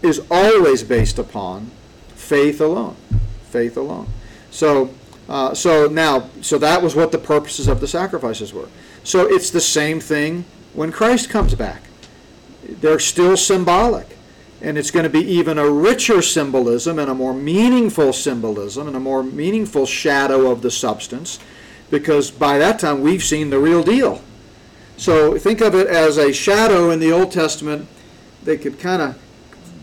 [0.02, 1.71] is always based upon
[2.15, 2.95] faith alone.
[3.50, 4.08] Faith alone.
[4.52, 4.93] So,
[5.30, 8.69] uh, so now, so that was what the purposes of the sacrifices were.
[9.04, 11.84] So it's the same thing when Christ comes back.
[12.63, 14.17] They're still symbolic.
[14.62, 18.95] And it's going to be even a richer symbolism and a more meaningful symbolism and
[18.95, 21.39] a more meaningful shadow of the substance
[21.89, 24.21] because by that time we've seen the real deal.
[24.98, 27.88] So think of it as a shadow in the Old Testament.
[28.44, 29.18] They could kind of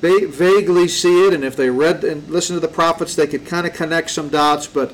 [0.00, 3.46] va- vaguely see it, and if they read and listened to the prophets, they could
[3.46, 4.66] kind of connect some dots.
[4.66, 4.92] But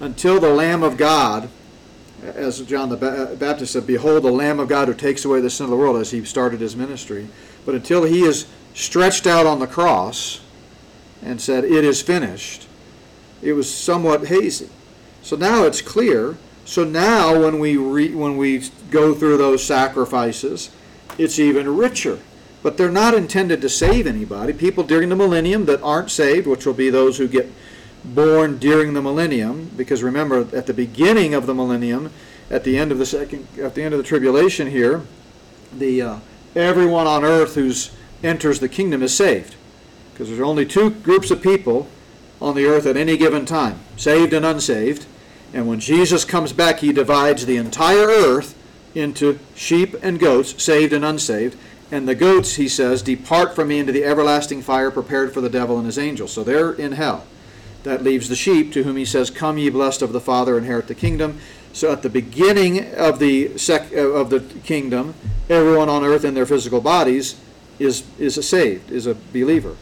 [0.00, 1.50] until the Lamb of God,
[2.22, 5.40] as John the ba- uh, Baptist said, "Behold, the Lamb of God who takes away
[5.40, 7.28] the sin of the world," as he started his ministry.
[7.66, 10.40] But until he is stretched out on the cross
[11.22, 12.66] and said, "It is finished,"
[13.42, 14.70] it was somewhat hazy.
[15.22, 16.36] So now it's clear
[16.68, 20.68] so now, when we re, when we go through those sacrifices,
[21.16, 22.18] it's even richer.
[22.62, 24.52] But they're not intended to save anybody.
[24.52, 27.50] People during the millennium that aren't saved, which will be those who get
[28.04, 32.12] born during the millennium, because remember, at the beginning of the millennium,
[32.50, 35.00] at the end of the second, at the end of the tribulation here,
[35.72, 36.18] the uh,
[36.54, 39.54] everyone on earth who's enters the kingdom is saved,
[40.12, 41.88] because there's only two groups of people
[42.42, 45.06] on the earth at any given time: saved and unsaved.
[45.52, 48.54] And when Jesus comes back, he divides the entire earth
[48.94, 51.56] into sheep and goats, saved and unsaved.
[51.90, 55.48] And the goats, he says, depart from me into the everlasting fire prepared for the
[55.48, 56.32] devil and his angels.
[56.32, 57.26] So they're in hell.
[57.84, 60.88] That leaves the sheep, to whom he says, Come ye blessed of the Father, inherit
[60.88, 61.38] the kingdom.
[61.72, 65.14] So at the beginning of the sec- uh, of the kingdom,
[65.48, 67.40] everyone on earth in their physical bodies
[67.78, 69.76] is is saved, is a believer.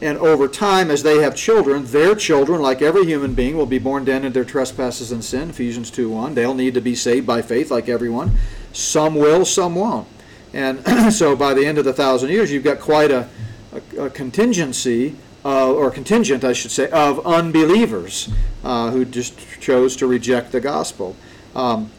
[0.00, 3.78] And over time, as they have children, their children, like every human being, will be
[3.78, 5.50] born dead in their trespasses and sin.
[5.50, 6.34] Ephesians 2 1.
[6.34, 8.32] They'll need to be saved by faith, like everyone.
[8.72, 10.06] Some will, some won't.
[10.52, 13.28] And so by the end of the thousand years, you've got quite a,
[13.72, 18.30] a, a contingency, uh, or contingent, I should say, of unbelievers
[18.64, 21.16] uh, who just chose to reject the gospel.
[21.54, 21.90] Um,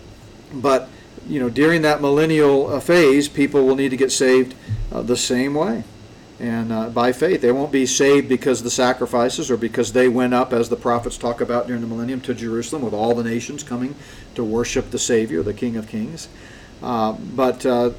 [0.53, 0.88] but,
[1.27, 4.53] you know, during that millennial uh, phase, people will need to get saved
[4.91, 5.83] uh, the same way
[6.39, 7.41] and uh, by faith.
[7.41, 10.76] They won't be saved because of the sacrifices or because they went up, as the
[10.76, 13.95] prophets talk about during the millennium, to Jerusalem with all the nations coming
[14.36, 16.30] to worship the Savior, the King of Kings.
[16.82, 17.91] Uh, but uh,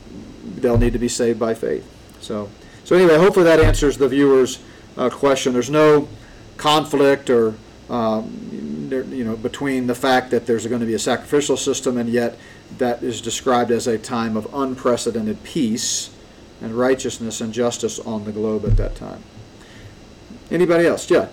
[0.45, 1.85] they'll need to be saved by faith.
[2.21, 2.49] So,
[2.85, 4.63] so anyway, hopefully that answers the viewer's
[4.97, 5.53] uh, question.
[5.53, 6.09] There's no
[6.57, 7.55] conflict or
[7.89, 12.09] um, you know between the fact that there's going to be a sacrificial system and
[12.09, 12.37] yet
[12.77, 16.11] that is described as a time of unprecedented peace
[16.61, 19.23] and righteousness and justice on the globe at that time.
[20.51, 21.11] Anybody else?
[21.11, 21.29] Yeah.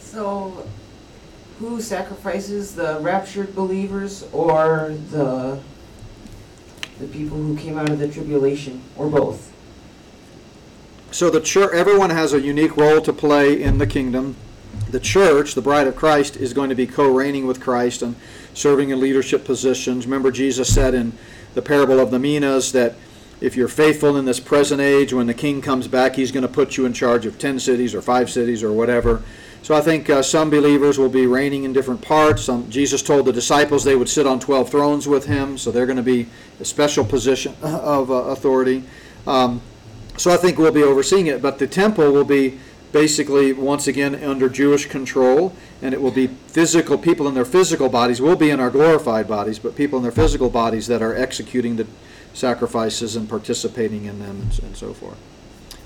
[0.00, 0.66] So,
[1.58, 5.60] who sacrifices the raptured believers or the
[6.98, 9.52] the people who came out of the tribulation, or both?
[11.10, 14.36] So the church, everyone has a unique role to play in the kingdom.
[14.90, 18.16] The church, the bride of Christ, is going to be co-reigning with Christ and
[18.52, 20.06] serving in leadership positions.
[20.06, 21.12] Remember, Jesus said in
[21.58, 22.94] the parable of the minas that
[23.40, 26.48] if you're faithful in this present age, when the king comes back, he's going to
[26.48, 29.24] put you in charge of 10 cities or five cities or whatever.
[29.64, 32.44] So I think uh, some believers will be reigning in different parts.
[32.44, 35.84] Some, Jesus told the disciples they would sit on 12 thrones with him, so they're
[35.84, 36.28] going to be
[36.60, 38.84] a special position of uh, authority.
[39.26, 39.60] Um,
[40.16, 42.60] so I think we'll be overseeing it, but the temple will be
[42.92, 47.88] basically once again under Jewish control, and it will be physical people in their physical
[47.88, 51.14] bodies will be in our glorified bodies, but people in their physical bodies that are
[51.14, 51.86] executing the
[52.34, 55.18] sacrifices and participating in them and, and so forth.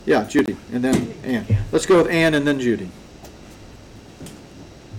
[0.05, 1.65] Yeah, Judy, and then Anne.
[1.71, 2.91] Let's go with Anne and then Judy.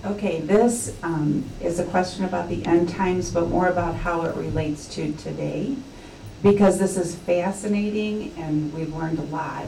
[0.04, 4.36] Okay, this um, is a question about the end times, but more about how it
[4.36, 5.76] relates to today,
[6.42, 9.66] because this is fascinating and we've learned a lot.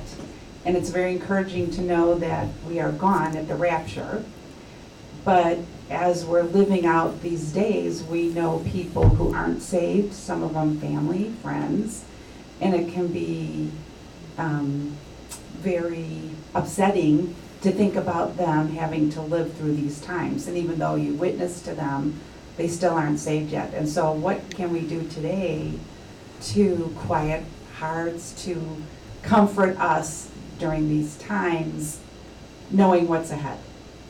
[0.67, 4.25] And it's very encouraging to know that we are gone at the rapture.
[5.25, 10.55] But as we're living out these days, we know people who aren't saved, some of
[10.55, 12.05] them family, friends,
[12.61, 13.71] and it can be
[14.39, 14.97] um,
[15.59, 20.49] very upsetting to think about them having to live through these times.
[20.49, 22.21] And even though you witness to them,
[22.57, 23.73] they still aren't saved yet.
[23.73, 25.75] And so, what can we do today
[26.43, 27.45] to quiet
[27.79, 28.83] hearts, to
[29.23, 32.01] comfort us during these times,
[32.71, 33.59] knowing what's ahead?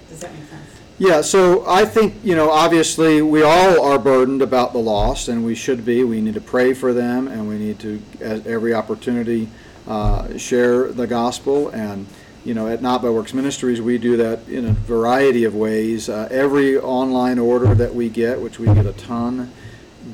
[0.09, 0.63] Does that make sense?
[0.99, 5.45] Yeah, so I think, you know, obviously, we all are burdened about the lost, and
[5.45, 6.05] we should be.
[6.05, 9.51] We need to pray for them, and we need to, at every opportunity,
[9.87, 11.69] uh, share the gospel.
[11.69, 12.07] And,
[12.47, 16.09] you know, at Not by Works Ministries, we do that in a variety of ways.
[16.09, 19.53] Uh, every online order that we get, which we get a ton,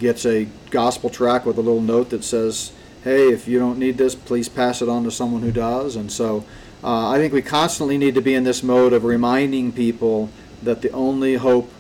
[0.01, 2.73] gets a gospel track with a little note that says,
[3.05, 5.97] hey, if you don't need this, please pass it on to someone who does.
[5.97, 6.45] And so
[6.85, 10.31] uh, I think we constantly need to be in this mode of reminding people
[10.63, 11.71] that the only hope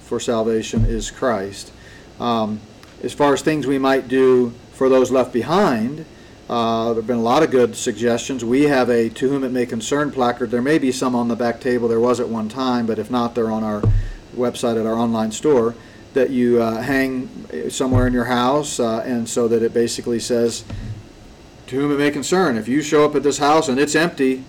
[0.00, 1.72] for salvation is Christ.
[2.18, 2.60] Um,
[3.02, 6.04] as far as things we might do for those left behind,
[6.48, 8.44] uh, there have been a lot of good suggestions.
[8.44, 10.50] We have a To Whom It May Concern placard.
[10.50, 11.88] There may be some on the back table.
[11.88, 13.82] There was at one time, but if not, they're on our
[14.36, 15.74] website at our online store
[16.14, 20.64] that you uh, hang somewhere in your house, uh, and so that it basically says,
[21.68, 22.56] To whom it may concern.
[22.56, 24.44] If you show up at this house and it's empty,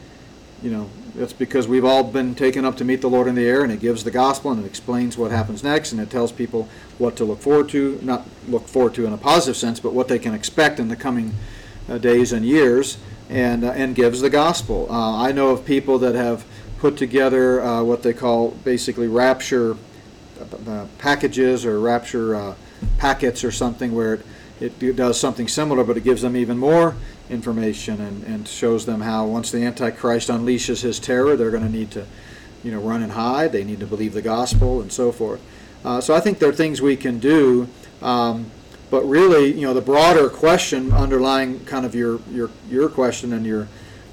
[0.62, 3.46] you know, that's because we've all been taken up to meet the Lord in the
[3.46, 6.32] air, and it gives the gospel and it explains what happens next, and it tells
[6.32, 6.68] people
[6.98, 10.08] what to look forward to, not look forward to in a positive sense, but what
[10.08, 11.34] they can expect in the coming
[11.90, 12.98] uh, days and years,
[13.30, 14.88] and uh, and gives the gospel.
[14.90, 16.46] Uh, I know of people that have
[16.80, 19.78] put together uh, what they call basically rapture
[20.42, 22.56] uh, packages or rapture uh,
[22.98, 24.20] packets or something where
[24.60, 26.96] it, it does something similar, but it gives them even more
[27.30, 31.72] information and, and shows them how once the Antichrist unleashes his terror, they're going to
[31.72, 32.06] need to,
[32.64, 33.52] you know, run and hide.
[33.52, 35.42] They need to believe the gospel and so forth.
[35.84, 37.68] Uh, so I think there are things we can do,
[38.02, 38.50] um,
[38.90, 43.46] but really, you know, the broader question underlying kind of your your your question and
[43.46, 43.68] your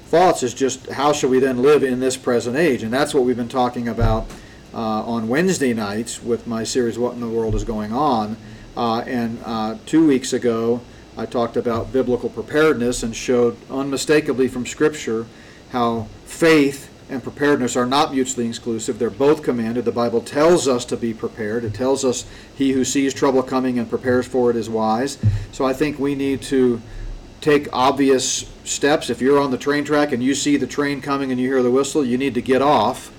[0.07, 3.23] thoughts is just how should we then live in this present age, and that's what
[3.23, 4.29] we've been talking about
[4.73, 8.37] uh, on Wednesday nights with my series "What in the World is Going On."
[8.75, 10.81] Uh, and uh, two weeks ago,
[11.17, 15.25] I talked about biblical preparedness and showed unmistakably from Scripture
[15.71, 18.97] how faith and preparedness are not mutually exclusive.
[18.97, 19.83] They're both commanded.
[19.83, 21.65] The Bible tells us to be prepared.
[21.65, 25.17] It tells us he who sees trouble coming and prepares for it is wise.
[25.51, 26.81] So I think we need to
[27.41, 29.09] take obvious steps.
[29.09, 31.61] If you're on the train track and you see the train coming and you hear
[31.61, 33.11] the whistle, you need to get off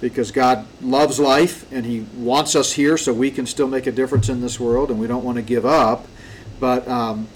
[0.00, 3.92] because God loves life and He wants us here so we can still make a
[3.92, 6.06] difference in this world and we don't want to give up.
[6.60, 7.28] But um,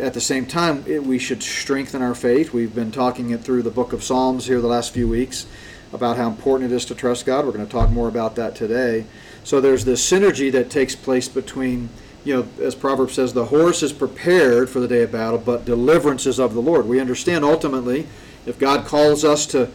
[0.00, 2.52] at the same time, it, we should strengthen our faith.
[2.52, 5.46] We've been talking it through the book of Psalms here the last few weeks
[5.92, 7.44] about how important it is to trust God.
[7.46, 9.04] We're going to talk more about that today.
[9.44, 11.88] So there's this synergy that takes place between,
[12.24, 15.64] you know, as Proverbs says, the horse is prepared for the day of battle, but
[15.64, 16.86] deliverance is of the Lord.
[16.86, 18.06] We understand ultimately,
[18.46, 19.70] if God calls us to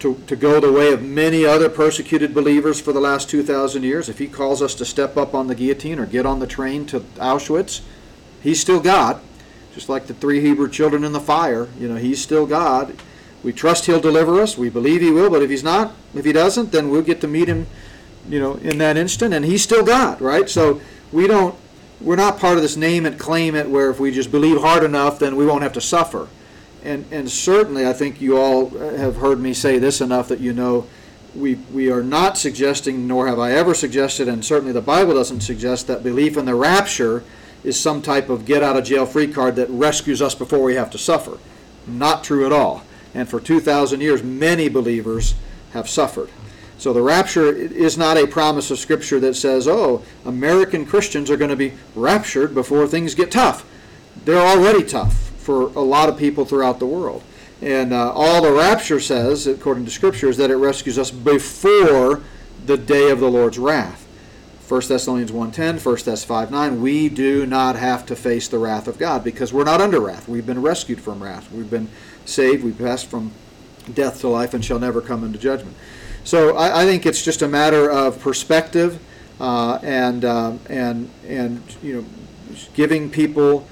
[0.00, 4.08] to, to go the way of many other persecuted believers for the last 2,000 years,
[4.08, 6.86] if he calls us to step up on the guillotine or get on the train
[6.86, 7.82] to Auschwitz,
[8.42, 9.20] he's still God.
[9.74, 12.96] Just like the three Hebrew children in the fire, you know, he's still God.
[13.44, 14.58] We trust he'll deliver us.
[14.58, 17.28] We believe he will, but if he's not, if he doesn't, then we'll get to
[17.28, 17.66] meet him,
[18.28, 20.48] you know, in that instant, and he's still God, right?
[20.48, 20.80] So
[21.12, 21.54] we don't,
[22.00, 24.82] we're not part of this name it, claim it, where if we just believe hard
[24.82, 26.28] enough, then we won't have to suffer.
[26.82, 30.52] And, and certainly, I think you all have heard me say this enough that you
[30.52, 30.86] know
[31.34, 35.42] we, we are not suggesting, nor have I ever suggested, and certainly the Bible doesn't
[35.42, 37.22] suggest, that belief in the rapture
[37.62, 40.74] is some type of get out of jail free card that rescues us before we
[40.74, 41.38] have to suffer.
[41.86, 42.82] Not true at all.
[43.14, 45.34] And for 2,000 years, many believers
[45.72, 46.30] have suffered.
[46.78, 51.36] So the rapture is not a promise of Scripture that says, oh, American Christians are
[51.36, 53.66] going to be raptured before things get tough.
[54.24, 57.22] They're already tough for a lot of people throughout the world.
[57.62, 62.22] And uh, all the rapture says, according to Scripture, is that it rescues us before
[62.64, 64.06] the day of the Lord's wrath.
[64.68, 68.98] 1 Thessalonians 1.10, 1 Thess 5.9, we do not have to face the wrath of
[68.98, 70.28] God because we're not under wrath.
[70.28, 71.50] We've been rescued from wrath.
[71.50, 71.88] We've been
[72.24, 72.62] saved.
[72.62, 73.32] We've passed from
[73.92, 75.76] death to life and shall never come into judgment.
[76.22, 79.00] So I, I think it's just a matter of perspective
[79.40, 82.04] uh, and, uh, and, and, you know,
[82.74, 83.66] giving people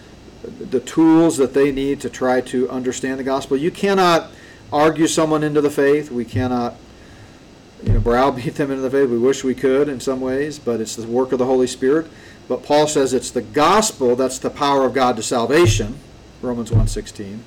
[0.49, 3.57] the tools that they need to try to understand the gospel.
[3.57, 4.31] You cannot
[4.73, 6.11] argue someone into the faith.
[6.11, 6.77] We cannot
[7.83, 9.09] you know, browbeat them into the faith.
[9.09, 12.07] We wish we could in some ways, but it's the work of the Holy Spirit.
[12.49, 15.99] But Paul says it's the gospel that's the power of God to salvation,
[16.41, 17.41] Romans 1.16.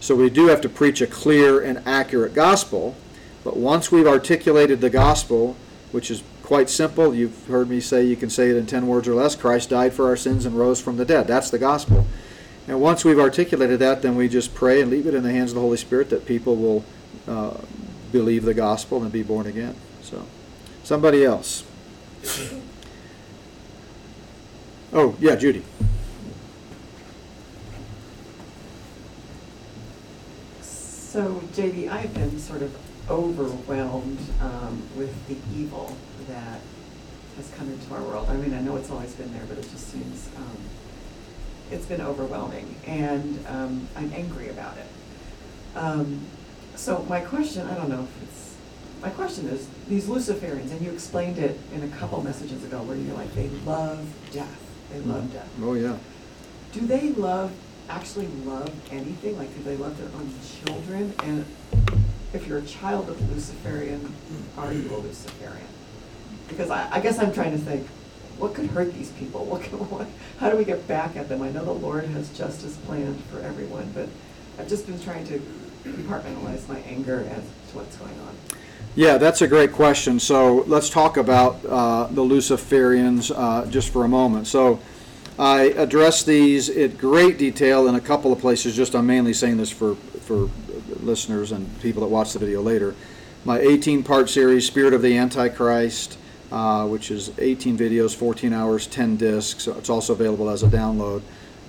[0.00, 2.96] So we do have to preach a clear and accurate gospel.
[3.44, 5.56] But once we've articulated the gospel,
[5.92, 9.06] which is quite simple, you've heard me say you can say it in 10 words
[9.06, 11.26] or less, Christ died for our sins and rose from the dead.
[11.26, 12.06] That's the gospel.
[12.66, 15.50] And once we've articulated that, then we just pray and leave it in the hands
[15.50, 16.84] of the Holy Spirit that people will
[17.26, 17.58] uh,
[18.12, 19.74] believe the gospel and be born again.
[20.02, 20.24] So,
[20.84, 21.64] somebody else.
[24.92, 25.62] Oh, yeah, Judy.
[30.60, 32.76] So, JD, I've been sort of
[33.08, 35.96] overwhelmed um, with the evil
[36.28, 36.60] that
[37.36, 38.28] has come into our world.
[38.28, 40.56] I mean, I know it's always been there, but it just seems um,
[41.70, 44.86] it's been overwhelming, and um, I'm angry about it.
[45.76, 46.26] Um,
[46.74, 48.56] so my question, I don't know if it's,
[49.02, 52.96] my question is, these Luciferians, and you explained it in a couple messages ago, where
[52.96, 54.60] you're like, they love death.
[54.92, 55.48] They love death.
[55.62, 55.96] Oh, yeah.
[56.72, 57.52] Do they love,
[57.88, 59.38] actually love anything?
[59.38, 60.32] Like, do they love their own
[60.64, 61.14] children?
[61.24, 61.44] And
[62.32, 64.12] if you're a child of a Luciferian,
[64.56, 65.66] are you a Luciferian?
[66.48, 67.86] Because I, I guess I'm trying to think,
[68.40, 69.44] what could hurt these people?
[69.50, 71.42] What what, how do we get back at them?
[71.42, 74.08] I know the Lord has justice planned for everyone, but
[74.58, 75.40] I've just been trying to
[75.84, 78.36] compartmentalize my anger as to what's going on.
[78.94, 80.18] Yeah, that's a great question.
[80.18, 84.46] So let's talk about uh, the Luciferians uh, just for a moment.
[84.46, 84.80] So
[85.38, 88.74] I address these in great detail in a couple of places.
[88.74, 90.50] Just I'm mainly saying this for for
[91.00, 92.94] listeners and people that watch the video later.
[93.44, 96.18] My 18-part series, Spirit of the Antichrist,
[96.50, 99.66] uh, which is 18 videos, 14 hours, 10 discs.
[99.66, 101.22] It's also available as a download.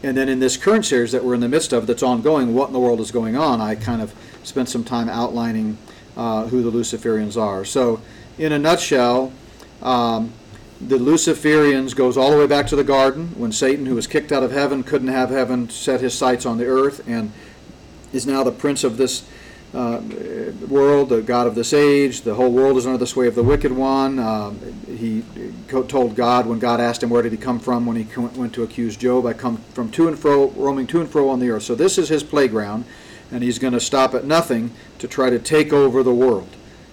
[0.04, 2.68] And then in this current series that we're in the midst of, that's ongoing, what
[2.68, 3.62] in the world is going on?
[3.62, 4.14] I kind of
[4.44, 5.78] spent some time outlining
[6.18, 7.64] uh, who the Luciferians are.
[7.64, 8.02] So,
[8.38, 9.32] in a nutshell,
[9.82, 10.34] um,
[10.80, 14.32] the Luciferians goes all the way back to the garden when Satan, who was kicked
[14.32, 17.32] out of heaven, couldn't have heaven, set his sights on the earth, and
[18.12, 19.28] is now the prince of this
[19.74, 20.02] uh,
[20.68, 22.22] world, the God of this age.
[22.22, 24.20] The whole world is under the sway of the wicked one.
[24.20, 25.24] Um, he
[25.68, 28.64] told God when God asked him where did he come from when he went to
[28.64, 31.64] accuse Job, I come from to and fro, roaming to and fro on the earth.
[31.64, 32.86] So this is his playground,
[33.32, 36.50] and he's going to stop at nothing to try to take over the world.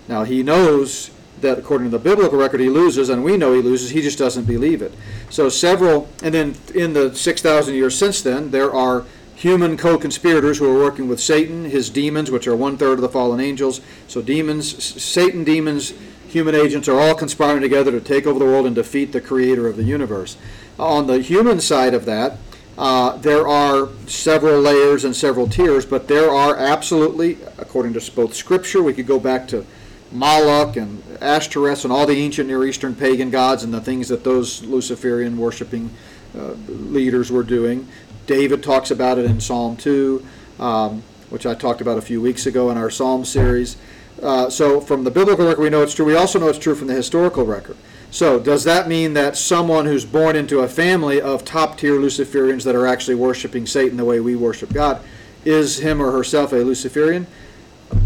[0.06, 1.10] Now he knows
[1.40, 4.18] that according to the biblical record he loses, and we know he loses, he just
[4.18, 4.92] doesn't believe it.
[5.30, 9.04] So several, and then in the 6,000 years since then, there are
[9.38, 13.38] human co-conspirators who are working with Satan, his demons, which are one-third of the fallen
[13.38, 13.80] angels.
[14.08, 15.94] So demons, Satan, demons,
[16.26, 19.68] human agents are all conspiring together to take over the world and defeat the creator
[19.68, 20.36] of the universe.
[20.76, 22.38] On the human side of that,
[22.76, 28.34] uh, there are several layers and several tiers, but there are absolutely, according to both
[28.34, 29.64] scripture, we could go back to
[30.10, 34.24] Moloch and Ashtoreth and all the ancient Near Eastern pagan gods and the things that
[34.24, 35.90] those Luciferian worshiping
[36.36, 37.86] uh, leaders were doing.
[38.28, 40.24] David talks about it in Psalm 2,
[40.60, 43.78] um, which I talked about a few weeks ago in our Psalm series.
[44.22, 46.04] Uh, so, from the biblical record, we know it's true.
[46.04, 47.76] We also know it's true from the historical record.
[48.10, 52.64] So, does that mean that someone who's born into a family of top tier Luciferians
[52.64, 55.02] that are actually worshiping Satan the way we worship God
[55.44, 57.26] is him or herself a Luciferian?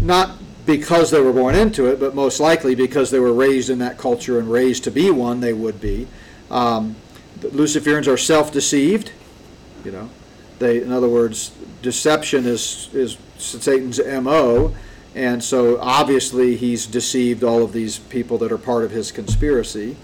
[0.01, 3.79] Not because they were born into it, but most likely because they were raised in
[3.79, 6.07] that culture and raised to be one, they would be.
[6.49, 6.95] Um,
[7.39, 9.11] Luciferians are self deceived.
[9.83, 10.09] You know,
[10.59, 14.73] they, in other words, deception is, is Satan's MO,
[15.15, 19.95] and so obviously he's deceived all of these people that are part of his conspiracy.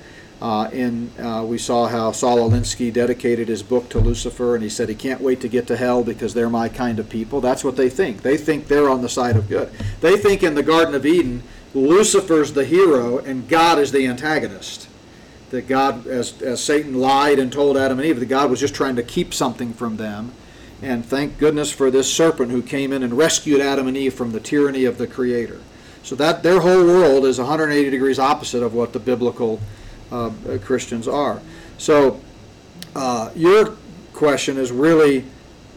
[0.42, 4.70] Uh, and uh, we saw how Saul Alinsky dedicated his book to Lucifer, and he
[4.70, 7.42] said he can't wait to get to hell because they're my kind of people.
[7.42, 8.22] That's what they think.
[8.22, 9.70] They think they're on the side of good.
[10.00, 14.89] They think in the Garden of Eden, Lucifer's the hero and God is the antagonist
[15.52, 18.76] that God, as, as Satan lied and told Adam and Eve, that God was just
[18.76, 20.34] trying to keep something from them.
[20.82, 24.32] And thank goodness for this serpent who came in and rescued Adam and Eve from
[24.32, 25.60] the tyranny of the Creator.
[26.04, 29.60] So that their whole world is 180 degrees opposite of what the biblical
[30.12, 30.32] uh,
[30.64, 31.42] Christians are.
[31.78, 32.22] So
[32.96, 33.76] uh, your
[34.14, 35.26] question is really,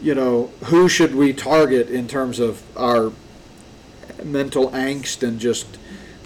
[0.01, 3.11] you know, who should we target in terms of our
[4.23, 5.77] mental angst and just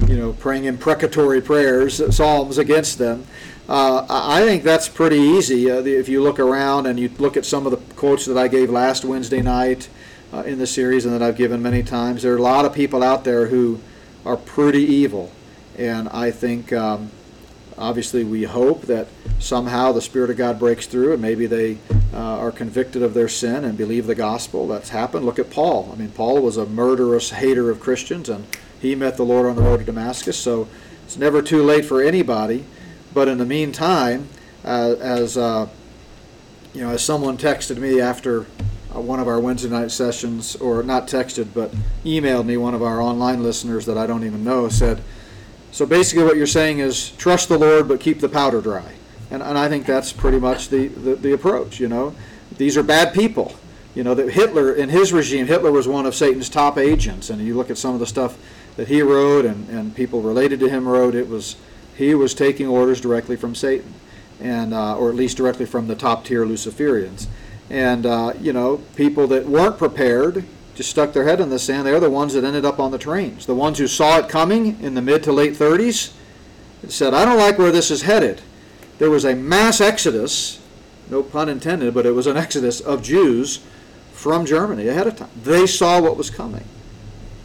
[0.07, 3.27] you know, praying imprecatory prayers, psalms against them.
[3.67, 5.69] Uh, I think that's pretty easy.
[5.69, 8.47] Uh, if you look around and you look at some of the quotes that I
[8.47, 9.89] gave last Wednesday night
[10.31, 12.73] uh, in the series and that I've given many times, there are a lot of
[12.73, 13.81] people out there who
[14.25, 15.31] are pretty evil.
[15.77, 17.11] And I think, um,
[17.77, 19.07] obviously, we hope that
[19.39, 21.77] somehow the Spirit of God breaks through and maybe they
[22.13, 24.65] uh, are convicted of their sin and believe the gospel.
[24.65, 25.25] That's happened.
[25.25, 25.89] Look at Paul.
[25.91, 28.45] I mean, Paul was a murderous hater of Christians and
[28.81, 30.37] he met the Lord on the road to Damascus.
[30.37, 30.67] So
[31.05, 32.65] it's never too late for anybody.
[33.13, 34.29] But in the meantime,
[34.63, 35.67] uh, as uh,
[36.73, 38.45] you know, as someone texted me after
[38.93, 41.71] uh, one of our Wednesday night sessions, or not texted, but
[42.03, 45.01] emailed me, one of our online listeners that I don't even know said,
[45.71, 48.91] "So basically, what you're saying is trust the Lord, but keep the powder dry."
[49.31, 51.79] And, and I think that's pretty much the, the, the approach.
[51.79, 52.15] You know,
[52.57, 53.55] these are bad people.
[53.95, 57.41] You know that Hitler in his regime, Hitler was one of Satan's top agents, and
[57.41, 58.37] you look at some of the stuff
[58.77, 61.57] that he wrote and, and people related to him wrote, it was
[61.97, 63.93] he was taking orders directly from Satan,
[64.39, 67.27] and uh, or at least directly from the top tier Luciferians.
[67.69, 71.87] And uh, you know, people that weren't prepared just stuck their head in the sand.
[71.87, 73.47] They're the ones that ended up on the trains.
[73.47, 76.13] The ones who saw it coming in the mid to late 30s
[76.87, 78.41] said, "I don't like where this is headed."
[78.99, 80.59] There was a mass exodus,
[81.09, 83.59] no pun intended, but it was an exodus of Jews
[84.13, 85.29] from Germany ahead of time.
[85.43, 86.63] They saw what was coming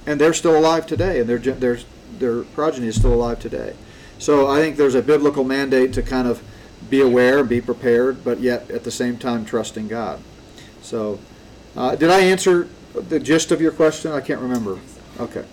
[0.07, 1.79] and they're still alive today, and their their
[2.19, 3.75] their progeny is still alive today.
[4.19, 6.43] So I think there's a biblical mandate to kind of
[6.91, 10.21] be aware be prepared, but yet at the same time trusting God.
[10.83, 11.19] So,
[11.77, 14.13] uh, did I answer the gist of your question?
[14.13, 14.79] I can't remember.
[15.19, 15.45] Okay.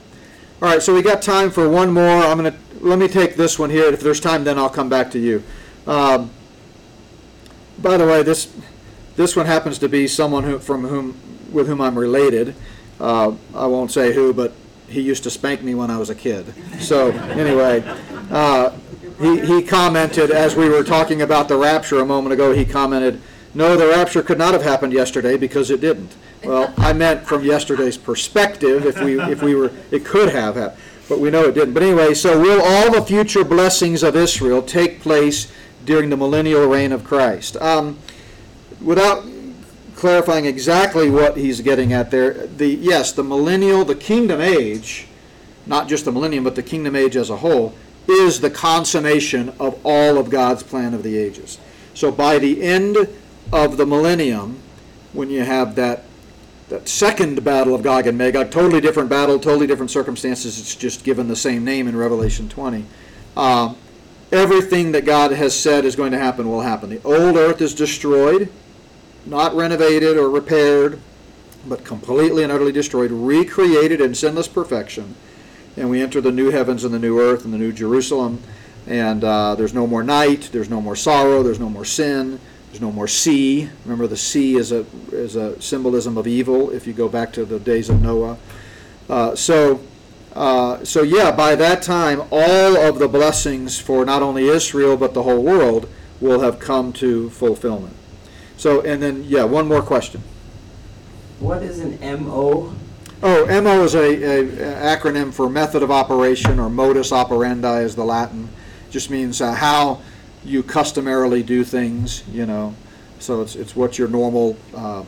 [0.62, 0.82] All right.
[0.82, 2.24] So we got time for one more.
[2.24, 3.86] I'm gonna let me take this one here.
[3.86, 5.43] If there's time, then I'll come back to you.
[5.88, 6.32] Um,
[7.82, 8.54] by the way, this
[9.16, 11.18] this one happens to be someone who from whom
[11.52, 12.56] with whom I'm related.
[13.00, 14.54] Uh, I won't say who, but
[14.88, 16.54] he used to spank me when I was a kid.
[16.80, 17.84] So anyway,
[18.32, 18.72] uh,
[19.20, 22.54] he, he commented as we were talking about the rapture a moment ago.
[22.54, 23.22] He commented,
[23.54, 27.43] "No, the rapture could not have happened yesterday because it didn't." Well, I meant from
[27.43, 28.86] yesterday's perspective.
[28.86, 31.74] If we if we were, it could have happened, but we know it didn't.
[31.74, 35.52] But anyway, so will all the future blessings of Israel take place
[35.86, 37.58] during the millennial reign of Christ?
[37.58, 37.97] Um,
[38.82, 39.26] without
[40.00, 45.08] clarifying exactly what he's getting at there, the yes, the millennial, the kingdom age,
[45.66, 47.74] not just the millennium, but the kingdom age as a whole,
[48.08, 51.60] is the consummation of all of God's plan of the ages.
[51.93, 52.97] So by the end
[53.52, 54.62] of the millennium,
[55.14, 56.06] when you have that
[56.70, 60.60] that second battle of Gog and Magog, totally different battle, totally different circumstances.
[60.60, 62.86] It's just given the same name in Revelation 20.
[63.36, 63.74] Uh,
[64.32, 66.91] everything that God has said is going to happen will happen.
[66.91, 68.52] The old earth is destroyed,
[69.26, 70.99] not renovated or repaired,
[71.67, 75.15] but completely and utterly destroyed, recreated in sinless perfection.
[75.78, 78.41] and we enter the new heavens and the new earth and the new Jerusalem.
[78.88, 82.82] And uh, there's no more night, there's no more sorrow, there's no more sin, there's
[82.82, 83.70] no more sea.
[83.86, 87.45] Remember, the sea is a, is a symbolism of evil if you go back to
[87.45, 88.38] the days of Noah.
[89.07, 89.82] Uh, so,
[90.34, 95.13] uh, so yeah, by that time, all of the blessings for not only Israel but
[95.13, 95.88] the whole world
[96.20, 97.95] will have come to fulfillment.
[98.60, 100.22] So, and then, yeah, one more question.
[101.39, 102.76] What is an MO?
[103.24, 108.03] Oh, MO is a, a acronym for method of operation, or modus operandi is the
[108.03, 108.49] Latin.
[108.89, 110.01] Just means uh, how
[110.43, 112.76] you customarily do things, you know.
[113.20, 115.05] So it's, it's what your normal uh,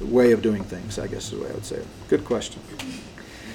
[0.00, 1.86] way of doing things, I guess is the way I would say it.
[2.08, 2.60] Good question.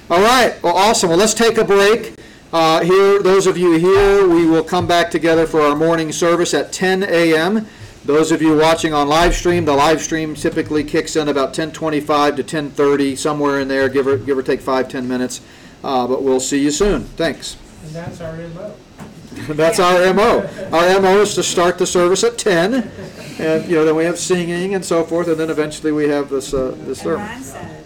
[0.10, 1.10] All right, well, awesome.
[1.10, 2.14] Well, let's take a break.
[2.54, 6.54] Uh, Here, those of you here, we will come back together for our morning service
[6.54, 7.68] at 10 a.m.
[8.04, 12.36] Those of you watching on live stream, the live stream typically kicks in about 10:25
[12.38, 15.42] to 10:30, somewhere in there, give or, give or take five, ten minutes.
[15.84, 17.04] Uh, But we'll see you soon.
[17.16, 17.58] Thanks.
[17.86, 18.74] And that's our MO.
[19.50, 20.46] That's our MO.
[20.74, 22.92] Our MO is to start the service at 10,
[23.40, 26.30] and, you know, then we have singing and so forth, and then eventually we have
[26.30, 27.26] this, uh, this And sermon.
[27.28, 27.81] Ron said